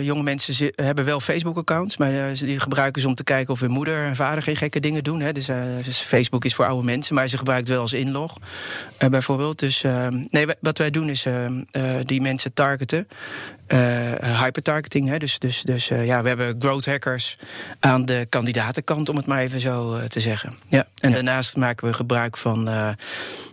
jonge 0.00 0.22
mensen 0.22 0.72
hebben 0.74 1.04
wel 1.04 1.20
Facebook-accounts. 1.20 1.96
Maar 1.96 2.34
die 2.34 2.60
gebruiken 2.60 3.02
ze 3.02 3.08
om 3.08 3.14
te 3.14 3.24
kijken 3.24 3.52
of 3.52 3.60
hun 3.60 3.70
moeder 3.70 4.06
en 4.06 4.16
vader 4.16 4.42
geen 4.42 4.56
gekke 4.56 4.80
dingen 4.80 5.04
doen. 5.04 5.20
Hè. 5.20 5.32
Dus, 5.32 5.48
uh, 5.48 5.56
dus, 5.84 5.98
Facebook 5.98 6.44
is 6.44 6.54
voor 6.54 6.66
oude 6.66 6.84
mensen, 6.84 7.14
maar 7.14 7.28
ze 7.28 7.38
gebruikt 7.38 7.68
wel 7.68 7.80
als 7.80 7.92
inlog, 7.92 8.38
uh, 8.98 9.08
bijvoorbeeld. 9.08 9.58
Dus 9.58 9.82
uh, 9.82 10.06
nee, 10.30 10.46
wat 10.60 10.78
wij 10.78 10.90
doen 10.90 11.08
is 11.08 11.26
die 12.02 12.20
mensen 12.20 12.52
targeten. 12.52 13.08
hypertargeting, 14.42 15.08
hè. 15.08 15.18
Dus, 15.18 15.38
dus, 15.38 15.62
dus 15.62 15.88
ja, 15.88 16.22
we 16.22 16.28
hebben 16.28 16.56
growth 16.58 16.86
hackers 16.86 17.38
aan 17.80 18.04
de 18.04 18.26
kandidatenkant, 18.28 19.08
om 19.08 19.16
het 19.16 19.26
maar 19.26 19.40
even 19.40 19.60
zo 19.60 20.06
te 20.08 20.20
zeggen. 20.20 20.52
Ja. 20.66 20.86
En 21.00 21.08
ja. 21.08 21.14
daarnaast 21.14 21.56
maken 21.56 21.86
we 21.86 21.92
gebruik 21.92 22.36
van 22.36 22.68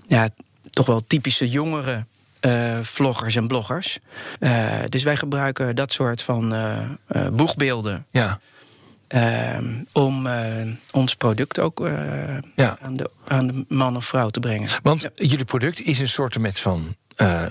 ja, 0.08 0.30
toch 0.78 0.86
wel 0.86 1.04
typische 1.04 1.50
jongeren 1.50 2.08
eh, 2.40 2.80
vloggers 2.82 3.36
en 3.36 3.48
bloggers. 3.48 4.00
Eh, 4.40 4.80
dus 4.90 5.04
wij 5.04 5.18
gebruiken 5.18 5.76
dat 5.76 5.92
soort 5.92 6.22
van 6.22 6.54
eh, 6.54 7.28
boegbeelden 7.32 8.06
Ja. 8.12 8.40
eh, 9.08 9.58
om 9.92 10.28
ons 10.92 11.16
product 11.16 11.60
ook 11.60 11.90
Ja. 12.56 12.78
aan, 12.82 12.96
de, 12.98 13.10
aan 13.28 13.48
de 13.48 13.66
man 13.68 13.96
of 13.96 14.06
vrouw 14.06 14.30
te 14.30 14.40
brengen. 14.40 14.70
Want 14.84 15.02
Ja. 15.02 15.10
jullie 15.16 15.46
product 15.46 15.82
is 15.82 16.00
een 16.00 16.10
soort 16.10 16.38
met 16.40 16.60
van 16.60 16.96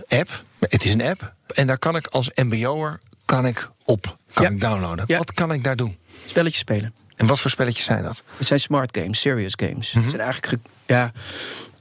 app. 0.08 0.44
Het 0.60 0.84
is 0.84 0.92
een 0.92 1.02
app. 1.02 1.34
En 1.54 1.66
daar 1.66 1.78
kan 1.78 1.96
ik 1.96 2.06
als 2.06 2.30
MBO'er 2.34 3.00
kan 3.24 3.46
ik 3.46 3.70
op. 3.84 4.16
Kan 4.32 4.44
Ja. 4.44 4.50
ik 4.50 4.60
downloaden. 4.60 5.04
Wat 5.16 5.32
kan 5.32 5.52
ik 5.52 5.64
daar 5.64 5.76
doen? 5.76 5.96
Spelletjes 6.26 6.60
spelen. 6.60 6.94
En 7.16 7.26
wat 7.26 7.40
voor 7.40 7.50
spelletjes 7.50 7.84
zijn 7.84 8.02
dat? 8.02 8.22
Het 8.36 8.46
zijn 8.46 8.60
smart 8.60 8.96
games, 8.98 9.20
serious 9.20 9.52
games. 9.56 9.88
Mhm. 9.92 10.00
Het 10.00 10.10
zijn 10.10 10.22
eigenlijk 10.22 10.52
ge- 10.52 10.70
ja, 10.94 11.12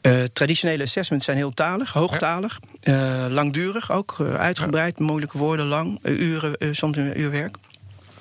eh, 0.05 0.23
traditionele 0.33 0.83
assessments 0.83 1.25
zijn 1.25 1.37
heel 1.37 1.51
talig, 1.51 1.91
hoogtalig, 1.91 2.59
eh, 2.81 3.25
langdurig 3.29 3.91
ook, 3.91 4.15
eh, 4.19 4.35
uitgebreid, 4.35 4.99
moeilijke 4.99 5.37
woorden, 5.37 5.65
lang, 5.65 5.99
uren, 6.03 6.75
soms 6.75 6.97
een 6.97 7.19
uur 7.19 7.31
werk. 7.31 7.57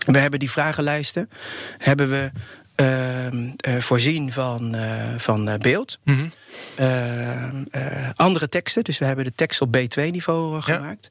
We 0.06 0.18
hebben 0.18 0.38
die 0.38 0.50
vragenlijsten, 0.50 1.30
hebben 1.78 2.10
we 2.10 2.30
ehm, 2.74 3.50
eh, 3.56 3.76
voorzien 3.76 4.32
van, 4.32 4.74
eh, 4.74 5.14
van 5.16 5.48
eh, 5.48 5.58
beeld. 5.58 5.98
Mhm. 6.04 6.24
Eh, 6.74 7.44
eh, 7.44 8.10
andere 8.16 8.48
teksten, 8.48 8.84
dus 8.84 8.98
we 8.98 9.04
hebben 9.04 9.24
de 9.24 9.32
tekst 9.34 9.60
op 9.60 9.76
B2-niveau 9.76 10.60
gemaakt. 10.60 11.08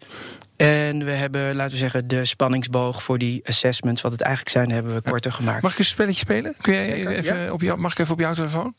En 0.55 1.05
we 1.05 1.11
hebben, 1.11 1.55
laten 1.55 1.71
we 1.71 1.77
zeggen, 1.77 2.07
de 2.07 2.25
spanningsboog 2.25 3.03
voor 3.03 3.17
die 3.17 3.41
assessments, 3.45 4.01
wat 4.01 4.11
het 4.11 4.21
eigenlijk 4.21 4.55
zijn, 4.55 4.71
hebben 4.71 4.93
we 4.93 5.01
korter 5.01 5.31
gemaakt. 5.31 5.61
Mag 5.61 5.71
ik 5.71 5.79
een 5.79 5.85
spelletje 5.85 6.19
spelen? 6.19 6.55
Kun 6.61 6.73
jij 6.73 6.83
Zeker, 6.83 7.11
even 7.11 7.39
ja. 7.39 7.51
op 7.51 7.61
jou, 7.61 7.79
mag 7.79 7.91
ik 7.91 7.99
even 7.99 8.13
op 8.13 8.19
jouw 8.19 8.33
telefoon? 8.33 8.75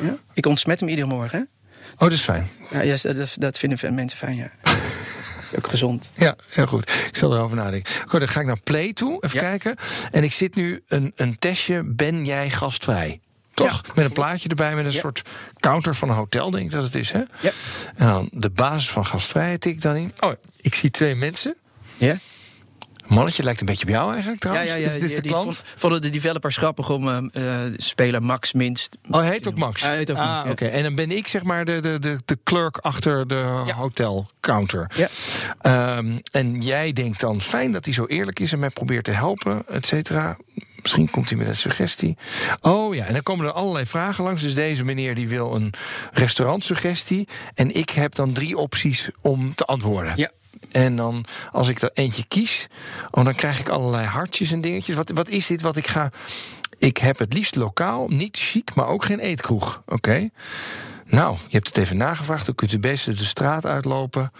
Ja? 0.00 0.16
Ik 0.34 0.46
ontsmet 0.46 0.80
hem 0.80 0.88
iedere 0.88 1.06
morgen, 1.08 1.38
hè? 1.38 1.44
Oh, 1.92 1.98
dat 1.98 2.12
is 2.12 2.22
fijn. 2.22 2.48
Ja, 2.70 2.96
dat, 3.02 3.34
dat 3.38 3.58
vinden 3.58 3.94
mensen 3.94 4.18
fijn, 4.18 4.36
ja. 4.36 4.50
Is 5.52 5.56
ook 5.58 5.66
gezond. 5.68 6.10
Ja, 6.14 6.36
heel 6.48 6.66
goed. 6.66 6.90
Ik 7.08 7.16
zal 7.16 7.34
erover 7.34 7.56
nadenken. 7.56 7.92
Goed, 8.08 8.20
dan 8.20 8.28
ga 8.28 8.40
ik 8.40 8.46
naar 8.46 8.60
Play 8.60 8.92
toe. 8.92 9.16
Even 9.20 9.40
Ja. 9.40 9.46
kijken. 9.48 9.76
En 10.10 10.22
ik 10.24 10.32
zit 10.32 10.54
nu 10.54 10.82
een, 10.88 11.12
een 11.16 11.38
testje. 11.38 11.82
Ben 11.84 12.24
jij 12.24 12.50
gastvrij? 12.50 13.20
Toch? 13.54 13.82
Ja. 13.86 13.92
met 13.94 14.04
een 14.04 14.12
plaatje 14.12 14.48
erbij, 14.48 14.74
met 14.74 14.84
een 14.86 14.92
Ja. 14.92 14.98
soort 14.98 15.22
counter 15.60 15.94
van 15.94 16.08
een 16.08 16.14
hotel, 16.14 16.50
denk 16.50 16.64
ik 16.66 16.70
dat 16.70 16.82
het 16.82 16.94
is. 16.94 17.12
Hè? 17.12 17.18
Ja. 17.40 17.50
En 17.96 18.06
dan 18.06 18.28
de 18.32 18.50
basis 18.50 18.90
van 18.90 19.06
gastvrijheid 19.06 19.60
tik 19.60 19.74
ik 19.74 19.80
dan 19.82 19.96
in. 19.96 20.12
Oh, 20.20 20.32
ik 20.60 20.74
zie 20.74 20.90
twee 20.90 21.14
mensen. 21.14 21.54
Ja? 21.96 22.16
Mannetje 23.08 23.42
lijkt 23.42 23.60
een 23.60 23.66
beetje 23.66 23.82
op 23.84 23.88
jou 23.90 24.12
eigenlijk 24.12 24.42
Ja, 24.44 24.50
trouwens. 24.50 24.70
ja, 24.70 24.76
ja. 24.86 24.86
Is 24.86 24.98
dit 24.98 25.08
die, 25.10 25.20
de 25.20 25.28
klant? 25.28 25.44
vond- 25.44 25.62
vonden 25.76 26.02
de 26.02 26.10
developers 26.10 26.56
grappig 26.56 26.90
om 26.90 27.08
eh, 27.08 27.64
eh, 27.64 27.72
speler 27.76 28.22
Max 28.22 28.52
minst. 28.52 28.96
Oh, 29.10 29.20
hij 29.20 29.28
heet 29.30 29.48
ook 29.48 29.56
Max. 29.56 29.82
Hij 29.82 29.96
heet 29.96 30.10
ook 30.10 30.16
ah, 30.16 30.40
ja. 30.44 30.50
oké. 30.50 30.66
En 30.66 30.82
dan 30.82 30.94
ben 30.94 31.10
ik 31.10 31.28
zeg 31.28 31.42
maar 31.42 31.64
de, 31.64 31.80
de, 31.80 31.98
de, 31.98 32.18
de 32.24 32.38
clerk 32.44 32.76
achter 32.76 33.26
de 33.26 33.62
Ja. 33.66 33.74
hotelcounter. 33.74 34.90
Ja. 34.94 35.08
Ehm, 35.60 36.18
en 36.30 36.60
jij 36.60 36.92
denkt 36.92 37.20
dan, 37.20 37.40
fijn 37.40 37.72
dat 37.72 37.84
hij 37.84 37.94
zo 37.94 38.04
eerlijk 38.06 38.40
is 38.40 38.52
en 38.52 38.58
mij 38.58 38.70
probeert 38.70 39.04
te 39.04 39.10
helpen, 39.10 39.62
et 39.68 39.86
cetera. 39.86 40.36
Misschien 40.82 41.10
komt 41.10 41.28
hij 41.28 41.38
met 41.38 41.48
een 41.48 41.56
suggestie. 41.56 42.16
Oh 42.60 42.94
ja, 42.94 43.04
en 43.04 43.12
dan 43.12 43.22
komen 43.22 43.46
er 43.46 43.52
allerlei 43.52 43.86
vragen 43.86 44.24
langs. 44.24 44.42
Dus 44.42 44.54
deze 44.54 44.84
meneer 44.84 45.14
die 45.14 45.28
wil 45.28 45.54
een 45.54 45.72
restaurantsuggestie. 46.12 47.28
En 47.54 47.74
ik 47.76 47.90
heb 47.90 48.14
dan 48.14 48.32
drie 48.32 48.56
opties 48.58 49.10
om 49.20 49.54
te 49.54 49.64
antwoorden. 49.64 50.12
Ja. 50.16 50.30
En 50.72 50.96
dan, 50.96 51.24
als 51.50 51.68
ik 51.68 51.80
er 51.80 51.90
eentje 51.94 52.24
kies, 52.28 52.66
oh, 53.10 53.24
dan 53.24 53.34
krijg 53.34 53.60
ik 53.60 53.68
allerlei 53.68 54.06
hartjes 54.06 54.52
en 54.52 54.60
dingetjes. 54.60 54.96
Wat, 54.96 55.10
wat 55.10 55.28
is 55.28 55.46
dit 55.46 55.60
wat 55.62 55.76
ik 55.76 55.86
ga... 55.86 56.10
Ik 56.78 56.96
heb 56.98 57.18
het 57.18 57.32
liefst 57.34 57.56
lokaal, 57.56 58.08
niet 58.08 58.36
chic, 58.36 58.74
maar 58.74 58.86
ook 58.86 59.04
geen 59.04 59.18
eetkroeg. 59.18 59.82
Oké. 59.86 60.28
Nou, 61.06 61.36
je 61.46 61.56
hebt 61.56 61.66
het 61.68 61.76
even 61.76 61.96
nagevraagd. 61.96 62.46
Dan 62.46 62.54
kunt 62.54 62.72
u 62.72 62.78
best 62.78 63.04
de 63.18 63.24
straat 63.24 63.66
uitlopen. 63.66 64.32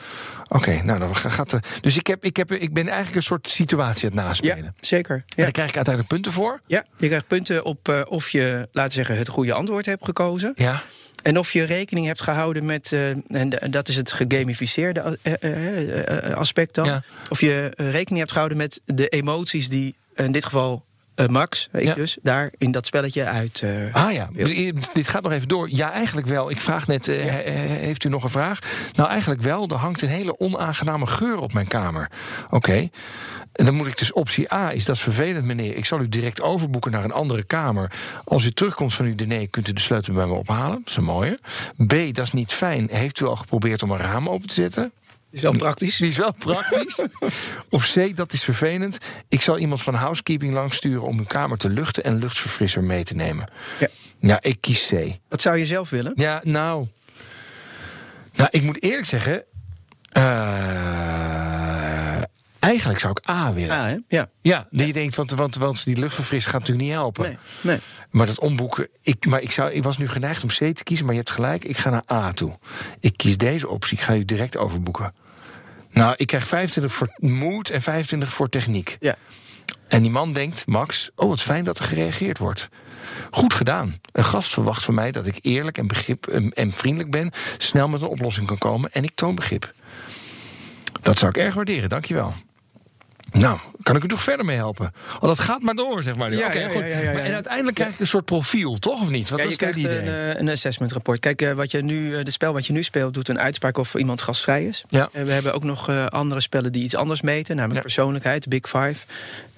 Oké, 0.49 0.83
nou, 0.83 0.99
dan 0.99 1.17
gaat 1.17 1.53
er. 1.53 1.63
Dus 1.81 1.97
ik, 1.97 2.07
heb, 2.07 2.25
ik, 2.25 2.37
heb, 2.37 2.53
ik 2.53 2.73
ben 2.75 2.87
eigenlijk 2.87 3.17
een 3.17 3.23
soort 3.23 3.49
situatie 3.49 4.11
aan 4.11 4.17
het 4.17 4.27
naspelen. 4.27 4.65
Ja, 4.65 4.73
zeker. 4.81 5.15
En 5.17 5.23
Ja. 5.27 5.43
daar 5.43 5.51
krijg 5.53 5.69
ik 5.69 5.77
uiteindelijk 5.77 6.15
punten 6.15 6.33
voor. 6.33 6.61
ja, 6.67 6.85
je 6.97 7.07
krijgt 7.07 7.27
punten 7.27 7.65
op 7.65 7.89
eh, 7.89 8.01
of 8.09 8.31
je, 8.31 8.69
laten 8.73 8.89
we 8.91 8.95
zeggen, 8.97 9.17
het 9.17 9.29
goede 9.29 9.53
antwoord 9.53 9.87
hebt 9.87 10.05
gekozen. 10.05 10.53
Ja. 10.55 10.83
En 11.23 11.39
of 11.39 11.53
je 11.53 11.63
rekening 11.65 12.07
hebt 12.07 12.23
gehouden 12.23 12.65
met, 12.65 12.93
eh, 12.93 13.09
en, 13.11 13.53
dat 13.71 13.89
is 13.89 13.97
het 13.97 14.13
gegamificeerde 14.13 15.19
eh, 15.23 16.29
eh, 16.29 16.35
aspect 16.35 16.75
dan. 16.75 16.87
Ja. 16.87 17.03
Of 17.29 17.41
je 17.41 17.73
rekening 17.77 18.19
hebt 18.19 18.31
gehouden 18.33 18.59
met 18.59 18.81
de 18.85 19.09
emoties 19.09 19.69
die 19.69 19.95
in 20.15 20.33
dit 20.33 20.45
geval 20.45 20.87
Max, 21.27 21.69
ik 21.73 21.83
Ja. 21.83 21.95
dus, 21.95 22.19
daar 22.23 22.53
in 22.59 22.71
dat 22.71 22.87
spelletje 22.87 23.25
uit. 23.25 23.63
Ah 23.93 24.13
ja, 24.13 24.29
dit 24.93 25.09
gaat 25.09 25.23
nog 25.23 25.33
even 25.33 25.49
door. 25.49 25.69
Ja, 25.71 25.93
eigenlijk 25.93 26.27
wel. 26.27 26.51
Ik 26.51 26.61
vraag 26.61 26.87
net, 26.87 27.07
he- 27.07 27.13
he- 27.13 27.51
heeft 27.51 28.05
u 28.05 28.09
nog 28.09 28.25
een 28.25 28.31
vraag? 28.31 28.59
Nou, 28.93 29.09
eigenlijk 29.09 29.43
wel. 29.43 29.69
Er 29.69 29.77
hangt 29.77 30.03
een 30.03 30.09
hele 30.09 30.39
onaangename 30.39 31.07
geur 31.07 31.39
op 31.39 31.53
mijn 31.53 31.67
kamer. 31.69 32.11
Oké. 32.51 32.89
En 33.59 33.65
dan 33.65 33.75
moet 33.75 33.87
ik 33.87 33.99
dus 33.99 34.13
optie 34.13 34.53
A, 34.53 34.73
is 34.73 34.85
dat 34.85 34.97
is 34.97 35.03
vervelend 35.03 35.45
meneer. 35.45 35.77
Ik 35.77 35.85
zal 35.85 36.01
u 36.01 36.09
direct 36.09 36.43
overboeken 36.43 36.91
naar 36.91 37.05
een 37.05 37.13
andere 37.13 37.43
kamer. 37.43 37.93
Als 38.25 38.45
u 38.45 38.51
terugkomt 38.51 38.95
van 38.95 39.07
uw 39.07 39.15
diner, 39.15 39.49
kunt 39.49 39.69
u 39.69 39.73
de 39.73 39.81
sleutel 39.81 40.15
bij 40.15 40.27
me 40.27 40.33
ophalen. 40.33 40.79
Dat 40.79 40.89
is 40.89 40.97
een 40.97 41.05
mooie. 41.05 41.39
B, 41.87 41.95
dat 42.13 42.25
is 42.25 42.33
niet 42.33 42.53
fijn. 42.53 42.89
Heeft 42.93 43.21
u 43.21 43.25
al 43.25 43.37
geprobeerd 43.37 43.83
om 43.83 43.91
een 43.91 43.99
raam 43.99 44.29
open 44.29 44.49
te 44.49 44.55
zetten? 44.55 44.93
is 45.31 45.41
wel 45.41 45.57
praktisch. 45.57 45.97
Die 45.97 46.09
is 46.09 46.17
wel 46.17 46.33
praktisch. 46.33 47.01
of 47.71 47.93
C, 47.93 48.17
dat 48.17 48.33
is 48.33 48.45
vervelend. 48.45 48.99
Ik 49.29 49.43
zal 49.43 49.59
iemand 49.59 49.83
van 49.83 49.95
housekeeping 49.95 50.55
langsturen 50.55 51.03
om 51.03 51.19
uw 51.19 51.25
kamer 51.25 51.59
te 51.59 51.69
luchten 51.69 52.05
en 52.05 52.19
luchtverfrisser 52.19 52.83
mee 52.83 53.05
te 53.05 53.15
nemen. 53.15 53.51
Ja. 53.79 53.89
Ja, 54.21 54.39
ik 54.43 54.57
kies 54.61 54.87
C. 54.87 54.93
Wat 55.29 55.41
zou 55.41 55.57
je 55.57 55.67
zelf 55.67 55.91
willen? 55.91 56.13
Ja, 56.17 56.41
nou. 56.45 56.87
Nou, 58.35 58.49
ik 58.53 58.63
moet 58.63 58.83
eerlijk 58.83 59.07
zeggen. 59.07 59.45
eh, 60.13 61.48
eigenlijk 62.69 63.01
zou 63.01 63.15
ik 63.21 63.31
A 63.31 63.53
willen. 63.53 63.77
Ja? 63.77 63.99
Ja. 64.09 64.29
Ja, 64.41 64.67
die 64.71 64.87
je 64.87 64.93
denkt, 64.93 65.15
want, 65.15 65.31
want, 65.31 65.57
want 65.57 65.85
die 65.85 65.97
luchtverfrisser 65.97 66.51
gaat 66.51 66.61
natuurlijk 66.61 66.89
niet 66.89 66.97
helpen. 66.97 67.25
Nee, 67.25 67.39
nee. 67.61 67.79
Maar 68.11 68.27
dat 68.27 68.39
omboeken, 68.39 68.89
ik, 69.03 69.27
maar 69.27 69.41
ik, 69.41 69.51
zou, 69.51 69.73
ik 69.73 69.83
was 69.83 69.99
nu 69.99 70.09
geneigd 70.09 70.43
om 70.43 70.49
C 70.49 70.77
te 70.77 70.85
kiezen, 70.85 71.05
maar 71.07 71.15
je 71.15 71.21
hebt 71.21 71.35
gelijk, 71.35 71.65
ik 71.65 71.77
ga 71.77 71.91
naar 71.91 72.13
A 72.13 72.33
toe. 72.33 72.59
Ik 73.01 73.17
kies 73.17 73.37
deze 73.37 73.69
optie, 73.69 73.97
ik 73.97 74.03
ga 74.03 74.15
u 74.15 74.25
direct 74.25 74.57
overboeken. 74.57 75.15
Nou, 75.91 76.15
ik 76.17 76.27
krijg 76.27 76.47
25 76.47 76.93
voor 76.93 77.15
moed 77.17 77.71
en 77.71 77.83
25 77.83 78.33
voor 78.33 78.49
techniek. 78.49 78.97
Ja. 79.01 79.17
En 79.89 80.03
die 80.03 80.11
man 80.11 80.33
denkt, 80.33 80.67
Max, 80.67 81.11
oh 81.15 81.29
wat 81.29 81.43
fijn 81.43 81.65
dat 81.65 81.79
er 81.79 81.85
gereageerd 81.85 82.39
wordt. 82.39 82.69
Goed 83.31 83.55
gedaan. 83.55 84.01
Een 84.13 84.25
gast 84.25 84.53
verwacht 84.53 84.85
van 84.85 84.95
mij 84.95 85.13
dat 85.13 85.27
ik 85.27 85.39
eerlijk 85.43 85.79
en, 85.79 85.87
begrip, 85.87 86.27
en, 86.27 86.53
en 86.53 86.73
vriendelijk 86.73 87.11
ben, 87.11 87.33
snel 87.59 87.89
met 87.89 88.03
een 88.03 88.09
oplossing 88.09 88.47
kan 88.47 88.59
komen 88.59 88.93
en 88.93 89.05
ik 89.05 89.15
toon 89.15 89.35
begrip. 89.35 89.73
Dat 91.03 91.19
zou 91.19 91.31
ik 91.31 91.37
erg 91.37 91.55
waarderen, 91.55 91.89
dankjewel. 91.89 92.35
Nou, 93.33 93.59
kan 93.83 93.97
ik 93.97 94.05
u 94.05 94.09
toch 94.09 94.23
verder 94.23 94.45
mee 94.45 94.57
helpen? 94.57 94.93
Oh, 95.21 95.29
dat 95.29 95.39
gaat 95.39 95.63
maar 95.63 95.75
door, 95.75 96.03
zeg 96.03 96.17
maar. 96.17 96.33
Ja, 96.33 96.53
ja, 96.53 96.69
goed. 96.69 96.85
ja, 96.85 97.13
Maar, 97.13 97.23
en 97.23 97.35
uiteindelijk 97.35 97.77
krijg 97.77 97.93
ik 97.93 98.01
een 98.01 98.07
soort 98.07 98.25
profiel, 98.25 98.79
toch 98.79 99.01
of 99.01 99.11
niet? 99.11 99.29
Wat 99.29 99.41
was 99.41 99.51
je 99.51 99.57
krijgt 99.57 99.79
idee? 99.79 99.99
een, 99.99 100.33
eh, 100.33 100.41
een 100.41 100.49
assessment 100.49 100.93
rapport. 100.93 101.21
Kijk, 101.21 101.43
eh, 101.43 101.53
wat 101.53 101.71
je 101.71 101.83
nu, 101.83 102.17
eh, 102.17 102.25
de 102.25 102.31
spel 102.31 102.53
wat 102.53 102.67
je 102.67 102.73
nu 102.73 102.83
speelt 102.83 103.15
doet 103.15 103.29
een 103.29 103.39
uitspraak 103.39 103.79
of 103.79 103.95
iemand 103.95 104.23
gastvrij 104.23 104.65
is. 104.65 104.85
Ja. 104.89 105.09
En 105.13 105.27
we 105.27 105.33
hebben 105.33 105.55
ook 105.55 105.65
nog 105.65 105.91
andere 106.09 106.41
spellen 106.41 106.73
die 106.73 106.83
iets 106.83 106.95
anders 106.95 107.21
meten, 107.21 107.57
namelijk 107.57 107.83
persoonlijkheid, 107.83 108.43
de 108.43 108.49
Big 108.49 108.69
Five 108.69 109.07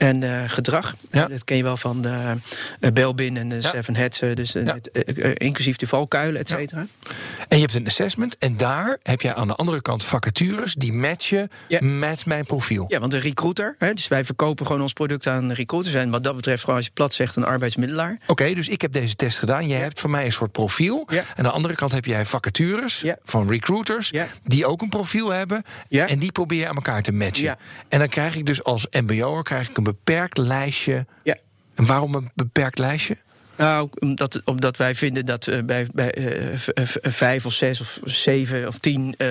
en 0.00 0.22
eh, 0.22 0.42
gedrag. 0.46 0.94
Ja. 1.10 1.26
Dat 1.26 1.44
ken 1.44 1.56
je 1.56 1.62
wel 1.62 1.76
van 1.76 2.02
de 2.02 2.34
uh, 2.80 2.90
Belbin 2.90 3.36
en 3.36 3.48
de. 3.48 3.58
Seven 3.62 3.96
Heads, 3.96 4.18
dus 4.18 4.52
het, 4.52 4.90
inclusief 5.34 5.76
de 5.76 5.86
valkuilen, 5.86 6.40
et 6.40 6.48
cetera. 6.48 6.86
En 7.48 7.56
je 7.56 7.62
hebt 7.62 7.74
een 7.74 7.86
assessment 7.86 8.38
en 8.38 8.56
daar 8.56 8.98
heb 9.02 9.20
jij 9.20 9.34
aan 9.34 9.48
de 9.48 9.54
andere 9.54 9.82
kant 9.82 10.04
vacatures 10.04 10.74
die 10.74 10.92
matchen 10.92 11.50
met 11.80 12.26
mijn 12.26 12.44
profiel. 12.44 12.84
Ja, 12.88 12.98
want 12.98 13.14
een 13.14 13.20
recruiter, 13.20 13.59
hè, 13.78 13.94
dus 13.94 14.08
wij 14.08 14.24
verkopen 14.24 14.66
gewoon 14.66 14.82
ons 14.82 14.92
product 14.92 15.26
aan 15.26 15.52
recruiters. 15.52 15.94
En 15.94 16.10
wat 16.10 16.24
dat 16.24 16.36
betreft, 16.36 16.60
gewoon 16.60 16.76
als 16.76 16.84
je 16.84 16.90
plat 16.94 17.12
zegt, 17.12 17.36
een 17.36 17.44
arbeidsmiddelaar. 17.44 18.18
Oké, 18.26 18.54
dus 18.54 18.68
ik 18.68 18.80
heb 18.82 18.92
deze 18.92 19.14
test 19.16 19.38
gedaan. 19.38 19.68
Jij 19.68 19.78
hebt 19.80 20.00
van 20.00 20.10
mij 20.10 20.24
een 20.24 20.32
soort 20.32 20.52
profiel. 20.52 21.06
Ja. 21.10 21.18
En 21.18 21.24
aan 21.36 21.44
de 21.44 21.50
andere 21.50 21.74
kant 21.74 21.92
heb 21.92 22.04
jij 22.04 22.24
vacatures 22.24 23.00
Ja. 23.00 23.16
van 23.24 23.48
recruiters... 23.48 24.08
Ja. 24.08 24.26
die 24.44 24.66
ook 24.66 24.82
een 24.82 24.88
profiel 24.88 25.30
hebben. 25.30 25.62
Ja. 25.88 26.08
En 26.08 26.18
die 26.18 26.32
probeer 26.32 26.58
je 26.58 26.68
aan 26.68 26.74
elkaar 26.76 27.02
te 27.02 27.12
matchen. 27.12 27.44
Ja. 27.44 27.56
En 27.88 27.98
dan 27.98 28.08
krijg 28.08 28.36
ik 28.36 28.46
dus 28.46 28.62
als 28.64 28.86
mbo'er 28.90 29.42
krijg 29.42 29.68
ik 29.68 29.76
een 29.76 29.84
beperkt 29.84 30.38
lijstje. 30.38 31.06
Ja. 31.22 31.36
En 31.74 31.86
waarom 31.86 32.14
een 32.14 32.30
beperkt 32.34 32.78
lijstje? 32.78 33.16
Nou, 33.60 33.88
omdat, 33.98 34.40
omdat 34.44 34.76
wij 34.76 34.94
vinden 34.94 35.26
dat 35.26 35.46
eh, 35.46 35.62
bij, 35.62 35.86
bij 35.94 36.12
eh, 36.14 36.24
v- 36.56 36.96
vijf 37.02 37.46
of 37.46 37.52
zes 37.52 37.80
of 37.80 37.98
zeven 38.04 38.66
of 38.66 38.78
tien, 38.78 39.14
eh, 39.18 39.28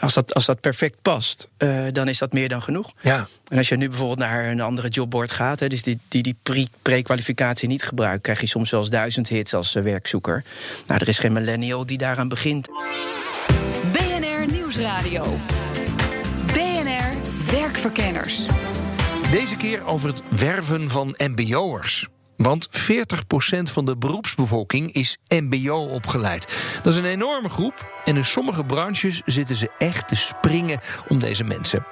als, 0.00 0.14
dat, 0.14 0.34
als 0.34 0.44
dat 0.46 0.60
perfect 0.60 0.96
past, 1.02 1.48
eh, 1.56 1.84
dan 1.92 2.08
is 2.08 2.18
dat 2.18 2.32
meer 2.32 2.48
dan 2.48 2.62
genoeg. 2.62 2.92
Ja. 3.00 3.26
En 3.48 3.58
als 3.58 3.68
je 3.68 3.76
nu 3.76 3.88
bijvoorbeeld 3.88 4.18
naar 4.18 4.46
een 4.46 4.60
andere 4.60 4.88
jobboard 4.88 5.30
gaat, 5.30 5.60
hè, 5.60 5.68
dus 5.68 5.82
die 5.82 5.98
die, 6.08 6.22
die 6.22 6.36
pre- 6.42 6.66
pre-kwalificatie 6.82 7.68
niet 7.68 7.82
gebruikt, 7.82 8.22
krijg 8.22 8.40
je 8.40 8.46
soms 8.46 8.70
wel 8.70 8.80
eens 8.80 8.90
duizend 8.90 9.28
hits 9.28 9.54
als 9.54 9.74
eh, 9.74 9.82
werkzoeker. 9.82 10.44
Nou, 10.86 11.00
er 11.00 11.08
is 11.08 11.18
geen 11.18 11.32
millennial 11.32 11.86
die 11.86 11.98
daaraan 11.98 12.28
begint. 12.28 12.68
BNR 13.92 14.52
Nieuwsradio. 14.52 15.36
BNR 16.46 17.12
Werkverkenners. 17.50 18.46
Deze 19.30 19.56
keer 19.56 19.84
over 19.86 20.08
het 20.08 20.22
werven 20.40 20.90
van 20.90 21.14
mbo'ers. 21.18 22.06
Want 22.42 22.68
40% 22.68 22.72
van 23.62 23.84
de 23.84 23.96
beroepsbevolking 23.96 24.92
is 24.92 25.18
MBO 25.28 25.76
opgeleid. 25.76 26.48
Dat 26.82 26.92
is 26.92 26.98
een 26.98 27.04
enorme 27.04 27.48
groep 27.48 28.02
en 28.04 28.16
in 28.16 28.24
sommige 28.24 28.64
branches 28.64 29.22
zitten 29.24 29.56
ze 29.56 29.70
echt 29.78 30.08
te 30.08 30.16
springen 30.16 30.80
om 31.08 31.18
deze 31.18 31.44
mensen. 31.44 31.86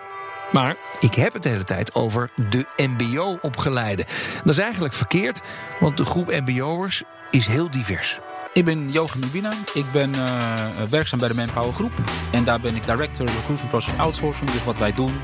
Maar 0.52 0.76
ik 1.00 1.14
heb 1.14 1.32
het 1.32 1.42
de 1.42 1.48
hele 1.48 1.64
tijd 1.64 1.94
over 1.94 2.30
de 2.50 2.66
MBO-opgeleide. 2.76 4.06
Dat 4.44 4.52
is 4.52 4.58
eigenlijk 4.58 4.94
verkeerd, 4.94 5.40
want 5.80 5.96
de 5.96 6.04
groep 6.04 6.40
MBO'ers 6.46 7.02
is 7.30 7.46
heel 7.46 7.70
divers. 7.70 8.18
Ik 8.52 8.64
ben 8.64 8.90
Joachim 8.90 9.20
Mubina. 9.20 9.52
Ik 9.74 9.92
ben 9.92 10.14
uh, 10.14 10.64
werkzaam 10.90 11.18
bij 11.18 11.28
de 11.28 11.34
Manpower 11.34 11.72
Groep. 11.72 11.92
En 12.32 12.44
daar 12.44 12.60
ben 12.60 12.76
ik 12.76 12.86
Director 12.86 13.26
Recruitment 13.26 13.70
Process 13.70 13.98
Outsourcing. 13.98 14.50
Dus 14.50 14.64
wat 14.64 14.78
wij 14.78 14.94
doen 14.94 15.14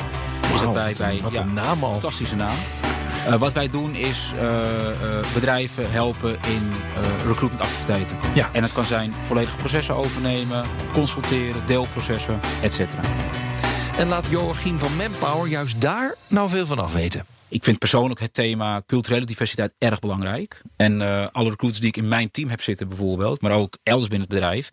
is 0.54 0.60
dat 0.60 0.72
wij... 0.72 0.94
wij 0.96 1.20
wat 1.22 1.32
ja, 1.32 1.40
een 1.40 1.52
naam 1.52 1.84
al. 1.84 1.92
Fantastische 1.92 2.36
naam. 2.36 2.56
Uh, 3.26 3.34
wat 3.34 3.52
wij 3.52 3.68
doen 3.68 3.94
is 3.94 4.32
uh, 4.34 4.40
uh, 4.40 5.32
bedrijven 5.34 5.90
helpen 5.90 6.30
in 6.30 6.72
recruitment 7.26 7.60
activiteiten. 7.60 8.16
Ja. 8.34 8.48
En 8.52 8.60
dat 8.62 8.72
kan 8.72 8.84
zijn 8.84 9.12
volledige 9.12 9.56
processen 9.56 9.96
overnemen, 9.96 10.64
consulteren, 10.92 11.66
deelprocessen, 11.66 12.40
et 12.62 12.72
cetera. 12.72 13.02
En 13.98 14.08
laat 14.08 14.26
Joachim 14.30 14.78
van 14.78 14.96
Manpower 14.96 15.48
juist 15.48 15.80
daar 15.80 16.14
nou 16.28 16.48
veel 16.48 16.66
van 16.66 16.78
af 16.78 16.92
weten. 16.92 17.24
Ik 17.48 17.64
vind 17.64 17.78
persoonlijk 17.78 18.20
het 18.20 18.34
thema 18.34 18.82
culturele 18.86 19.24
diversiteit 19.24 19.72
erg 19.78 19.98
belangrijk. 19.98 20.62
En 20.76 21.00
uh, 21.00 21.26
alle 21.32 21.48
recruiters 21.50 21.80
die 21.80 21.88
ik 21.88 21.96
in 21.96 22.08
mijn 22.08 22.30
team 22.30 22.48
heb 22.48 22.62
zitten 22.62 22.88
bijvoorbeeld, 22.88 23.40
maar 23.40 23.52
ook 23.52 23.76
elders 23.82 24.08
binnen 24.08 24.28
het 24.28 24.38
bedrijf, 24.38 24.70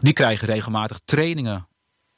die 0.00 0.12
krijgen 0.12 0.46
regelmatig 0.46 1.00
trainingen 1.04 1.66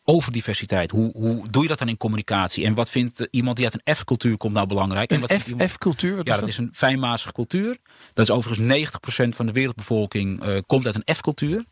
over 0.04 0.32
diversiteit. 0.32 0.90
Hoe, 0.90 1.10
hoe 1.12 1.50
doe 1.50 1.62
je 1.62 1.68
dat 1.68 1.78
dan 1.78 1.88
in 1.88 1.96
communicatie? 1.96 2.64
En 2.64 2.74
wat 2.74 2.90
vindt 2.90 3.28
iemand 3.30 3.56
die 3.56 3.64
uit 3.64 3.80
een 3.82 3.94
F-cultuur 3.94 4.36
komt 4.36 4.54
nou 4.54 4.66
belangrijk? 4.66 5.10
Een 5.10 5.26
en 5.26 5.56
wat 5.58 5.70
F-cultuur? 5.70 6.16
Ja, 6.16 6.36
dat 6.36 6.48
is 6.48 6.58
een 6.58 6.70
fijnmazige 6.72 7.32
cultuur. 7.32 7.76
Dat 8.12 8.28
is 8.28 8.34
overigens 8.34 8.90
90% 9.26 9.28
van 9.28 9.46
de 9.46 9.52
wereldbevolking 9.52 10.44
uh, 10.44 10.58
komt 10.66 10.86
uit 10.86 10.94
een 10.94 11.14
F-cultuur. 11.14 11.64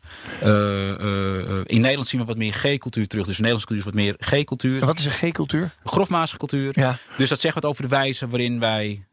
Uh, 0.43 0.49
uh, 0.49 1.61
in 1.65 1.81
Nederland 1.81 2.09
zien 2.09 2.21
we 2.21 2.27
wat 2.27 2.37
meer 2.37 2.53
G-cultuur 2.53 3.07
terug. 3.07 3.27
Dus 3.27 3.37
de 3.37 3.43
Nederlandse 3.43 3.67
cultuur 3.67 3.79
is 3.79 3.85
wat 3.85 3.95
meer 3.95 4.15
G-cultuur. 4.19 4.87
Wat 4.87 4.99
is 4.99 5.05
een 5.05 5.13
G-cultuur? 5.13 5.75
Grofmazige 5.85 6.39
cultuur. 6.39 6.79
Ja. 6.79 6.99
Dus 7.17 7.29
dat 7.29 7.41
zegt 7.41 7.55
wat 7.55 7.65
over 7.65 7.83
de 7.83 7.89
wijze 7.89 8.29
waarin 8.29 8.61
wij 8.61 9.05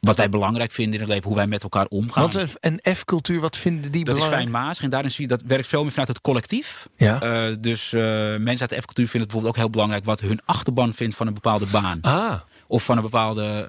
wat 0.00 0.16
wij 0.16 0.28
belangrijk 0.28 0.70
vinden 0.70 0.94
in 0.94 1.00
het 1.00 1.08
leven, 1.08 1.26
hoe 1.26 1.36
wij 1.36 1.46
met 1.46 1.62
elkaar 1.62 1.86
omgaan. 1.86 2.30
Want 2.30 2.56
een, 2.60 2.80
F-cultuur, 2.94 3.40
wat 3.40 3.56
vinden 3.56 3.92
die 3.92 4.04
dat 4.04 4.14
belangrijk? 4.14 4.46
is 4.46 4.50
fijnmazig 4.50 4.84
en 4.84 4.90
daarin 4.90 5.10
zie 5.10 5.22
je 5.22 5.28
dat 5.28 5.42
werkt 5.42 5.66
veel 5.66 5.82
meer 5.82 5.90
vanuit 5.90 6.08
het 6.08 6.20
collectief. 6.20 6.88
Ja. 6.96 7.48
Uh, 7.48 7.56
dus 7.60 7.92
uh, 7.92 8.00
mensen 8.36 8.60
uit 8.60 8.70
de 8.70 8.80
F-cultuur 8.80 9.08
vinden 9.08 9.20
het 9.20 9.30
bijvoorbeeld 9.30 9.54
ook 9.54 9.56
heel 9.56 9.70
belangrijk 9.70 10.04
wat 10.04 10.20
hun 10.20 10.40
achterban 10.44 10.94
vindt 10.94 11.16
van 11.16 11.26
een 11.26 11.34
bepaalde 11.34 11.66
baan. 11.66 11.98
Ah. 12.00 12.40
Of 12.66 12.84
van 12.84 12.96
een 12.96 13.02
bepaalde, 13.02 13.66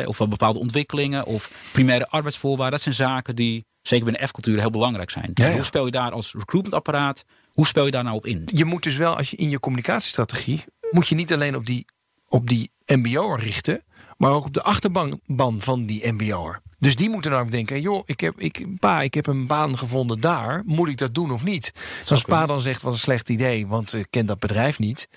uh, 0.00 0.08
of 0.08 0.16
van 0.16 0.28
bepaalde 0.28 0.58
ontwikkelingen 0.58 1.24
of 1.24 1.50
primaire 1.72 2.06
arbeidsvoorwaarden. 2.06 2.70
Dat 2.70 2.80
zijn 2.80 2.94
zaken 2.94 3.36
die 3.36 3.66
zeker 3.82 4.04
binnen 4.04 4.28
F-cultuur 4.28 4.60
heel 4.60 4.70
belangrijk 4.70 5.10
zijn. 5.10 5.30
Ja, 5.34 5.46
ja. 5.46 5.52
Hoe 5.52 5.64
speel 5.64 5.84
je 5.84 5.90
daar 5.90 6.12
als 6.12 6.32
recruitmentapparaat, 6.32 7.24
hoe 7.48 7.66
speel 7.66 7.84
je 7.84 7.90
daar 7.90 8.04
nou 8.04 8.16
op 8.16 8.26
in? 8.26 8.48
Je 8.52 8.64
moet 8.64 8.82
dus 8.82 8.96
wel, 8.96 9.16
als 9.16 9.30
je 9.30 9.36
in 9.36 9.50
je 9.50 9.60
communicatiestrategie, 9.60 10.64
moet 10.90 11.08
je 11.08 11.14
niet 11.14 11.32
alleen 11.32 11.56
op 11.56 11.66
die, 11.66 11.84
op 12.28 12.48
die 12.48 12.70
MBO'er 12.96 13.38
richten, 13.38 13.82
maar 14.16 14.32
ook 14.32 14.44
op 14.44 14.54
de 14.54 14.62
achterban 14.62 15.20
van 15.58 15.86
die 15.86 16.12
MBO'er. 16.12 16.60
Dus 16.78 16.96
die 16.96 17.10
moeten 17.10 17.30
nou 17.30 17.50
denken, 17.50 17.80
joh, 17.80 18.02
ik 18.06 18.20
heb, 18.20 18.40
ik, 18.40 18.66
pa, 18.78 19.00
ik 19.00 19.14
heb 19.14 19.26
een 19.26 19.46
baan 19.46 19.78
gevonden 19.78 20.20
daar. 20.20 20.62
Moet 20.66 20.88
ik 20.88 20.96
dat 20.96 21.14
doen 21.14 21.30
of 21.30 21.44
niet? 21.44 21.72
Dus 21.98 22.10
als 22.10 22.22
pa 22.22 22.46
dan 22.46 22.60
zegt, 22.60 22.82
wat 22.82 22.92
een 22.92 22.98
slecht 22.98 23.28
idee, 23.28 23.66
want 23.66 23.94
ik 23.94 24.06
ken 24.10 24.26
dat 24.26 24.38
bedrijf 24.38 24.78
niet. 24.78 25.08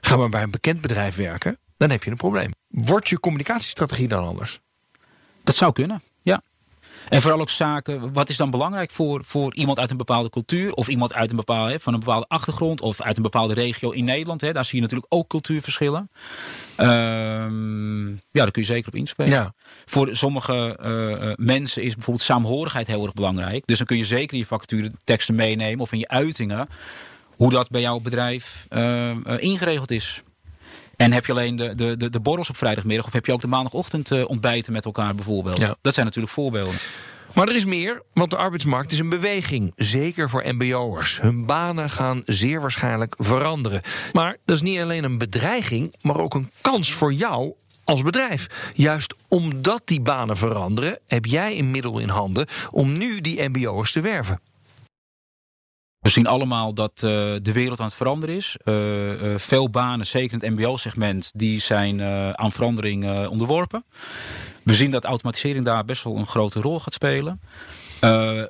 Ga 0.00 0.16
maar 0.16 0.28
bij 0.28 0.42
een 0.42 0.50
bekend 0.50 0.80
bedrijf 0.80 1.16
werken. 1.16 1.58
Dan 1.76 1.90
heb 1.90 2.04
je 2.04 2.10
een 2.10 2.16
probleem. 2.16 2.50
Wordt 2.68 3.08
je 3.08 3.20
communicatiestrategie 3.20 4.08
dan 4.08 4.24
anders? 4.24 4.60
Dat 5.44 5.54
zou 5.54 5.72
kunnen, 5.72 6.02
ja. 6.22 6.42
En 7.08 7.20
vooral 7.20 7.40
ook 7.40 7.50
zaken, 7.50 8.12
wat 8.12 8.28
is 8.28 8.36
dan 8.36 8.50
belangrijk 8.50 8.90
voor, 8.90 9.24
voor 9.24 9.54
iemand 9.54 9.78
uit 9.78 9.90
een 9.90 9.96
bepaalde 9.96 10.30
cultuur... 10.30 10.72
of 10.72 10.88
iemand 10.88 11.14
uit 11.14 11.30
een 11.30 11.36
bepaalde, 11.36 11.70
hè, 11.70 11.80
van 11.80 11.92
een 11.94 12.00
bepaalde 12.00 12.26
achtergrond... 12.28 12.80
of 12.80 13.00
uit 13.00 13.16
een 13.16 13.22
bepaalde 13.22 13.54
regio 13.54 13.90
in 13.90 14.04
Nederland. 14.04 14.40
Hè, 14.40 14.52
daar 14.52 14.64
zie 14.64 14.76
je 14.76 14.82
natuurlijk 14.82 15.14
ook 15.14 15.28
cultuurverschillen. 15.28 16.10
Um, 16.76 18.08
ja, 18.08 18.18
daar 18.42 18.50
kun 18.50 18.62
je 18.62 18.68
zeker 18.68 18.88
op 18.88 18.94
inspelen. 18.94 19.30
Ja. 19.32 19.54
Voor 19.84 20.08
sommige 20.16 20.78
uh, 20.82 21.32
mensen 21.46 21.82
is 21.82 21.94
bijvoorbeeld 21.94 22.26
saamhorigheid 22.26 22.86
heel 22.86 23.02
erg 23.02 23.12
belangrijk. 23.12 23.66
Dus 23.66 23.78
dan 23.78 23.86
kun 23.86 23.96
je 23.96 24.04
zeker 24.04 24.32
in 24.32 24.38
je 24.38 24.46
vacature 24.46 24.90
teksten 25.04 25.34
meenemen... 25.34 25.80
of 25.80 25.92
in 25.92 25.98
je 25.98 26.08
uitingen, 26.08 26.68
hoe 27.36 27.50
dat 27.50 27.70
bij 27.70 27.80
jouw 27.80 28.00
bedrijf 28.00 28.66
uh, 28.70 29.16
ingeregeld 29.36 29.90
is. 29.90 30.22
En 30.96 31.12
heb 31.12 31.26
je 31.26 31.32
alleen 31.32 31.56
de, 31.56 31.74
de, 31.74 31.96
de, 31.96 32.10
de 32.10 32.20
borrels 32.20 32.50
op 32.50 32.56
vrijdagmiddag... 32.56 33.06
of 33.06 33.12
heb 33.12 33.26
je 33.26 33.32
ook 33.32 33.40
de 33.40 33.46
maandagochtend 33.46 34.10
uh, 34.10 34.28
ontbijten 34.28 34.72
met 34.72 34.84
elkaar 34.84 35.14
bijvoorbeeld? 35.14 35.58
Ja. 35.58 35.76
Dat 35.80 35.94
zijn 35.94 36.06
natuurlijk 36.06 36.34
voorbeelden. 36.34 36.74
Maar 37.34 37.48
er 37.48 37.54
is 37.54 37.64
meer, 37.64 38.02
want 38.12 38.30
de 38.30 38.36
arbeidsmarkt 38.36 38.92
is 38.92 38.98
een 38.98 39.08
beweging. 39.08 39.72
Zeker 39.76 40.30
voor 40.30 40.44
mbo'ers. 40.54 41.20
Hun 41.20 41.46
banen 41.46 41.90
gaan 41.90 42.22
zeer 42.24 42.60
waarschijnlijk 42.60 43.14
veranderen. 43.18 43.80
Maar 44.12 44.36
dat 44.44 44.56
is 44.56 44.62
niet 44.62 44.80
alleen 44.80 45.04
een 45.04 45.18
bedreiging... 45.18 45.94
maar 46.02 46.18
ook 46.18 46.34
een 46.34 46.50
kans 46.60 46.92
voor 46.92 47.12
jou 47.12 47.52
als 47.84 48.02
bedrijf. 48.02 48.70
Juist 48.74 49.14
omdat 49.28 49.82
die 49.84 50.00
banen 50.00 50.36
veranderen... 50.36 50.98
heb 51.06 51.24
jij 51.24 51.58
een 51.58 51.70
middel 51.70 51.98
in 51.98 52.08
handen 52.08 52.46
om 52.70 52.98
nu 52.98 53.20
die 53.20 53.48
mbo'ers 53.48 53.92
te 53.92 54.00
werven. 54.00 54.40
We 56.04 56.10
zien 56.10 56.26
allemaal 56.26 56.74
dat 56.74 56.92
uh, 56.94 57.00
de 57.38 57.52
wereld 57.52 57.80
aan 57.80 57.86
het 57.86 57.94
veranderen 57.94 58.36
is. 58.36 58.56
Uh, 58.64 59.22
uh, 59.22 59.38
veel 59.38 59.70
banen, 59.70 60.06
zeker 60.06 60.32
in 60.32 60.38
het 60.48 60.58
mbo-segment, 60.58 61.30
die 61.34 61.60
zijn 61.60 62.02
aan 62.36 62.52
verandering 62.52 63.26
onderworpen. 63.28 63.84
We 64.62 64.74
zien 64.74 64.90
dat 64.90 65.04
automatisering 65.04 65.64
daar 65.64 65.84
best 65.84 66.04
wel 66.04 66.16
een 66.16 66.26
grote 66.26 66.60
rol 66.60 66.80
gaat 66.80 66.94
spelen. 66.94 67.40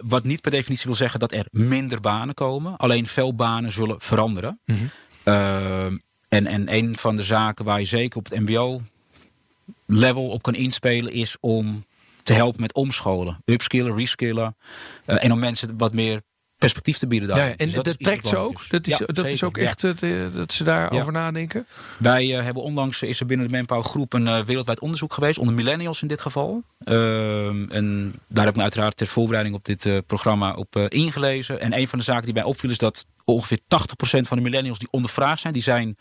wat 0.01 0.25
niet 0.25 0.41
per 0.41 0.51
definitie 0.51 0.87
wil 0.87 0.95
zeggen 0.95 1.21
dat 1.21 1.33
er 1.33 1.47
minder 1.51 2.01
banen 2.01 2.35
komen. 2.35 2.77
Alleen 2.77 3.07
veel 3.07 3.35
banen 3.35 3.73
zullen 3.73 4.01
veranderen. 4.01 4.61
Mm 4.65 4.77
-hmm. 4.77 6.01
en, 6.29 6.47
en 6.47 6.75
een 6.75 6.97
van 6.97 7.17
de 7.17 7.23
zaken 7.23 7.65
waar 7.65 7.79
je 7.79 7.87
zeker 7.87 8.19
op 8.19 8.31
het 8.31 8.41
mbo-level 8.41 10.29
op 10.29 10.43
kan 10.43 10.55
inspelen 10.55 11.13
is 11.13 11.37
om 11.41 11.85
te 12.23 12.33
helpen 12.33 12.61
met 12.61 12.75
omscholen. 12.75 13.43
Upskillen, 13.45 13.95
reskillen. 13.95 14.57
en 15.05 15.33
om 15.33 15.39
mensen 15.39 15.79
wat 15.79 15.93
meer 15.93 16.21
perspectief 16.59 16.99
te 16.99 17.07
bieden 17.07 17.29
daar. 17.29 17.39
Ja, 17.39 17.49
en 17.49 17.57
dus 17.57 17.75
dat, 17.75 17.85
dat 17.85 17.99
trekt 17.99 18.29
ze 18.29 18.37
ook? 18.37 18.69
Dat 18.69 18.87
is, 18.87 18.97
ja, 18.99 19.07
dat 19.07 19.25
is 19.25 19.43
ook 19.43 19.57
echt 19.57 19.83
ja. 19.83 20.29
dat 20.29 20.53
ze 20.53 20.65
daarover 20.65 21.13
ja. 21.13 21.19
nadenken? 21.19 21.67
Wij 21.99 22.27
uh, 22.27 22.43
hebben 22.43 22.63
onlangs, 22.63 23.03
is 23.03 23.21
er 23.21 23.27
binnen 23.27 23.47
de 23.47 23.53
Manpower 23.53 23.85
groep 23.85 24.13
een 24.13 24.27
uh, 24.27 24.45
wereldwijd 24.45 24.81
onderzoek 24.81 25.13
geweest, 25.13 25.39
onder 25.39 25.55
millennials 25.55 26.03
in 26.03 26.09
dit 26.09 26.21
geval. 26.21 26.63
Uh, 26.85 27.47
en 27.47 28.15
daar 28.29 28.45
heb 28.45 28.49
ik 28.49 28.57
me 28.57 28.63
uiteraard 28.63 28.97
ter 28.97 29.07
voorbereiding 29.07 29.57
op 29.57 29.65
dit 29.65 29.85
uh, 29.85 29.99
programma 30.07 30.55
op 30.55 30.77
ingelezen. 30.77 31.61
En 31.61 31.79
een 31.79 31.89
van 31.89 31.99
de 31.99 32.05
zaken 32.05 32.25
die 32.25 32.35
mij 32.35 32.43
opviel 32.43 32.71
is 32.71 32.79
dat 32.79 33.07
ongeveer 33.25 33.59
80% 33.59 33.63
van 34.01 34.37
de 34.37 34.43
millennials 34.43 34.79
die 34.79 34.89
ondervraagd 34.91 35.41
zijn, 35.41 35.53
die 35.53 35.63
zijn 35.63 35.97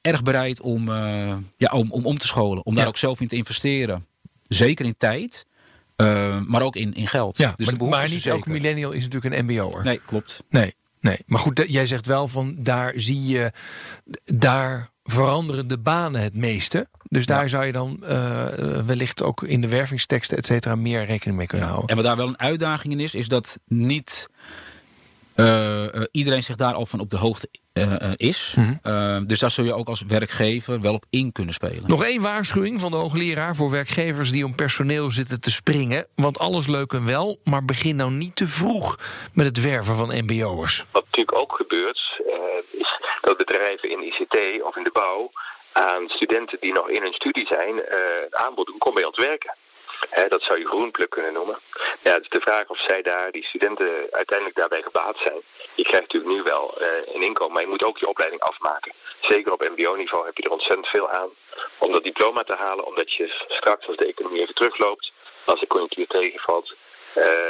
erg 0.00 0.22
bereid 0.22 0.60
om, 0.60 0.90
ja, 1.56 1.70
om, 1.72 1.90
om 1.90 2.06
om 2.06 2.18
te 2.18 2.26
scholen. 2.26 2.66
Om 2.66 2.74
daar 2.74 2.86
ook 2.86 2.96
zelf 2.96 3.20
in 3.20 3.28
te 3.28 3.36
investeren. 3.36 4.06
Zeker 4.48 4.84
in 4.84 4.96
tijd. 4.96 5.46
Uh, 6.00 6.40
maar 6.46 6.62
ook 6.62 6.76
in, 6.76 6.94
in 6.94 7.06
geld. 7.06 7.36
Ja, 7.36 7.54
dus 7.56 7.70
maar, 7.70 7.88
maar 7.88 8.08
niet 8.08 8.26
elke 8.26 8.50
millennial 8.50 8.92
is 8.92 9.02
natuurlijk 9.08 9.34
een 9.34 9.44
mbo'er. 9.44 9.84
Nee, 9.84 10.00
klopt. 10.06 10.44
Nee, 10.50 10.74
nee. 11.00 11.18
Maar 11.26 11.40
goed, 11.40 11.64
jij 11.68 11.86
zegt 11.86 12.06
wel 12.06 12.28
van 12.28 12.54
daar 12.58 12.92
zie 12.96 13.26
je, 13.26 13.52
daar 14.24 14.88
veranderen 15.04 15.68
de 15.68 15.78
banen 15.78 16.20
het 16.22 16.34
meeste. 16.34 16.88
Dus 17.02 17.26
daar 17.26 17.42
ja. 17.42 17.48
zou 17.48 17.64
je 17.64 17.72
dan 17.72 18.00
uh, 18.02 18.46
wellicht 18.86 19.22
ook 19.22 19.42
in 19.42 19.60
de 19.60 19.68
wervingsteksten, 19.68 20.36
et 20.36 20.46
cetera, 20.46 20.74
meer 20.74 21.04
rekening 21.04 21.38
mee 21.38 21.46
kunnen 21.46 21.66
ja. 21.66 21.72
houden. 21.72 21.96
En 21.96 22.02
wat 22.02 22.04
daar 22.04 22.16
wel 22.16 22.28
een 22.28 22.40
uitdaging 22.40 22.92
in 22.92 23.00
is, 23.00 23.14
is 23.14 23.28
dat 23.28 23.58
niet 23.66 24.28
uh, 25.40 26.02
iedereen 26.10 26.42
zich 26.42 26.56
daar 26.56 26.74
al 26.74 26.86
van 26.86 27.00
op 27.00 27.10
de 27.10 27.16
hoogte 27.16 27.48
is. 28.16 28.54
Mm 28.56 28.80
-hmm. 28.82 29.26
dus 29.26 29.38
daar 29.38 29.50
zul 29.50 29.64
je 29.64 29.74
ook 29.74 29.88
als 29.88 30.02
werkgever 30.02 30.80
wel 30.80 30.94
op 30.94 31.04
in 31.10 31.32
kunnen 31.32 31.54
spelen. 31.54 31.84
Nog 31.86 32.04
één 32.04 32.22
waarschuwing 32.22 32.80
van 32.80 32.90
de 32.90 32.96
hoogleraar 32.96 33.56
voor 33.56 33.70
werkgevers 33.70 34.30
die 34.30 34.44
om 34.44 34.54
personeel 34.54 35.10
zitten 35.10 35.40
te 35.40 35.50
springen. 35.50 36.06
Want 36.14 36.38
alles 36.38 36.66
leuk 36.66 36.92
en 36.92 37.06
wel, 37.06 37.38
maar 37.44 37.64
begin 37.64 37.96
nou 37.96 38.10
niet 38.10 38.36
te 38.36 38.46
vroeg 38.46 38.96
met 39.34 39.46
het 39.46 39.62
werven 39.62 39.96
van 39.96 40.24
mbo'ers. 40.24 40.84
Wat 40.92 41.04
natuurlijk 41.04 41.38
ook 41.38 41.56
gebeurt, 41.56 42.20
uh, 42.26 42.80
is 42.80 43.00
dat 43.20 43.36
bedrijven 43.36 43.90
in 43.90 44.02
ICT 44.02 44.62
of 44.62 44.76
in 44.76 44.84
de 44.84 44.90
bouw 44.92 45.30
aan 45.72 46.08
studenten 46.08 46.58
die 46.60 46.72
nog 46.72 46.88
in 46.88 47.02
hun 47.02 47.12
studie 47.12 47.46
zijn, 47.46 47.74
uh, 47.74 47.84
aanbod 48.30 48.66
doen, 48.66 48.78
kom 48.78 48.94
bij 48.94 49.04
ons 49.04 49.18
werken. 49.18 49.54
Dat 50.28 50.42
zou 50.42 50.58
je 50.58 50.66
groenpluk 50.66 51.10
kunnen 51.10 51.32
noemen. 51.32 51.58
Ja, 52.02 52.12
het 52.12 52.22
is 52.22 52.28
de 52.28 52.40
vraag 52.40 52.68
of 52.68 52.78
zij 52.78 53.02
daar, 53.02 53.30
die 53.30 53.44
studenten, 53.44 54.06
uiteindelijk 54.10 54.58
daarbij 54.58 54.82
gebaat 54.82 55.18
zijn. 55.18 55.42
Je 55.74 55.82
krijgt 55.82 56.12
natuurlijk 56.12 56.32
nu 56.32 56.42
wel 56.42 56.82
uh, 56.82 57.14
een 57.14 57.22
inkomen, 57.22 57.52
maar 57.52 57.62
je 57.62 57.68
moet 57.68 57.84
ook 57.84 57.98
je 57.98 58.08
opleiding 58.08 58.42
afmaken. 58.42 58.92
Zeker 59.20 59.52
op 59.52 59.68
mbo-niveau 59.68 60.26
heb 60.26 60.36
je 60.36 60.42
er 60.42 60.50
ontzettend 60.50 60.86
veel 60.88 61.10
aan 61.10 61.30
om 61.78 61.92
dat 61.92 62.04
diploma 62.04 62.42
te 62.42 62.54
halen. 62.54 62.86
Omdat 62.86 63.12
je 63.12 63.44
straks, 63.48 63.86
als 63.86 63.96
de 63.96 64.06
economie 64.06 64.40
even 64.40 64.54
terugloopt, 64.54 65.12
als 65.44 65.60
de 65.60 65.66
conjunctuur 65.66 66.06
tegenvalt, 66.06 66.74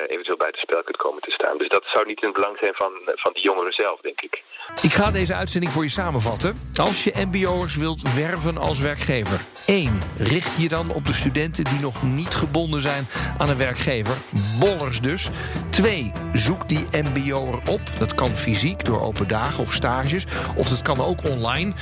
eventueel 0.07 0.37
buitenspel 0.37 0.83
kunt 0.83 0.97
komen 0.97 1.23
te 1.23 1.31
staan. 1.31 1.59
Dus 1.59 1.69
dat 1.69 1.85
zou 1.85 2.07
niet 2.07 2.21
in 2.21 2.27
het 2.27 2.37
belang 2.37 2.59
zijn 2.59 2.75
van, 2.75 2.93
van 3.05 3.33
die 3.33 3.43
jongeren 3.43 3.73
zelf, 3.73 4.01
denk 4.01 4.21
ik. 4.21 4.43
Ik 4.83 4.93
ga 4.93 5.11
deze 5.11 5.35
uitzending 5.35 5.73
voor 5.73 5.83
je 5.83 5.89
samenvatten. 5.89 6.71
Als 6.75 7.05
je 7.05 7.13
mbo'ers 7.27 7.77
wilt 7.77 8.15
werven 8.15 8.59
als 8.59 8.81
werkgever. 8.81 9.41
1. 9.67 10.01
Richt 10.19 10.57
je 10.57 10.69
dan 10.69 10.93
op 10.93 11.07
de 11.07 11.13
studenten 11.13 11.65
die 11.65 11.81
nog 11.81 12.03
niet 12.03 12.35
gebonden 12.35 12.81
zijn 12.81 13.07
aan 13.39 13.49
een 13.49 13.59
werkgever. 13.59 14.17
Bollers 14.59 15.01
dus. 15.01 15.29
2. 15.71 16.13
Zoek 16.33 16.69
die 16.69 16.87
mbo'er 16.91 17.61
op. 17.69 17.81
Dat 17.99 18.15
kan 18.15 18.37
fysiek 18.37 18.85
door 18.85 19.01
open 19.01 19.29
dagen 19.29 19.63
of 19.63 19.73
stages. 19.73 20.25
Of 20.57 20.69
dat 20.69 20.83
kan 20.83 21.01
ook 21.01 21.25
online. 21.25 21.73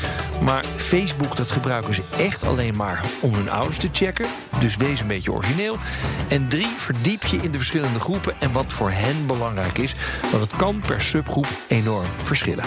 Maar 0.42 0.64
Facebook 0.76 1.36
dat 1.36 1.50
gebruiken 1.50 1.94
ze 1.94 2.02
echt 2.18 2.44
alleen 2.44 2.76
maar 2.76 3.04
om 3.20 3.34
hun 3.34 3.50
ouders 3.50 3.78
te 3.78 3.88
checken. 3.92 4.26
Dus 4.60 4.76
wees 4.76 5.00
een 5.00 5.06
beetje 5.06 5.32
origineel. 5.32 5.76
En 6.28 6.48
3. 6.48 6.66
Verdiep 6.66 7.22
je 7.22 7.36
in 7.36 7.50
de 7.50 7.58
verschillende 7.68 8.00
groepen 8.00 8.34
en 8.40 8.52
wat 8.52 8.72
voor 8.72 8.90
hen 8.90 9.26
belangrijk 9.26 9.78
is. 9.78 9.94
Want 10.30 10.42
het 10.42 10.56
kan 10.56 10.80
per 10.80 11.00
subgroep 11.00 11.48
enorm 11.66 12.06
verschillen. 12.22 12.64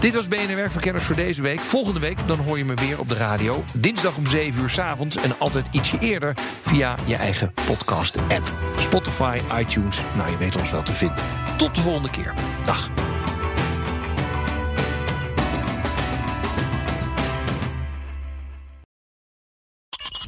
Dit 0.00 0.14
was 0.14 0.28
BNR 0.28 0.56
Werkverkenners 0.56 1.04
voor 1.04 1.16
deze 1.16 1.42
week. 1.42 1.60
Volgende 1.60 2.00
week 2.00 2.18
dan 2.26 2.38
hoor 2.38 2.58
je 2.58 2.64
me 2.64 2.74
weer 2.74 2.98
op 2.98 3.08
de 3.08 3.14
radio. 3.14 3.64
Dinsdag 3.74 4.16
om 4.16 4.26
7 4.26 4.62
uur 4.62 4.70
s 4.70 4.78
avonds 4.78 5.16
en 5.16 5.38
altijd 5.38 5.66
ietsje 5.70 5.98
eerder 5.98 6.34
via 6.60 6.96
je 7.06 7.16
eigen 7.16 7.52
podcast-app. 7.66 8.52
Spotify, 8.78 9.40
iTunes, 9.58 10.00
nou 10.16 10.30
je 10.30 10.36
weet 10.36 10.56
ons 10.56 10.70
wel 10.70 10.82
te 10.82 10.92
vinden. 10.92 11.24
Tot 11.56 11.74
de 11.74 11.80
volgende 11.80 12.10
keer. 12.10 12.34
Dag. 12.64 13.11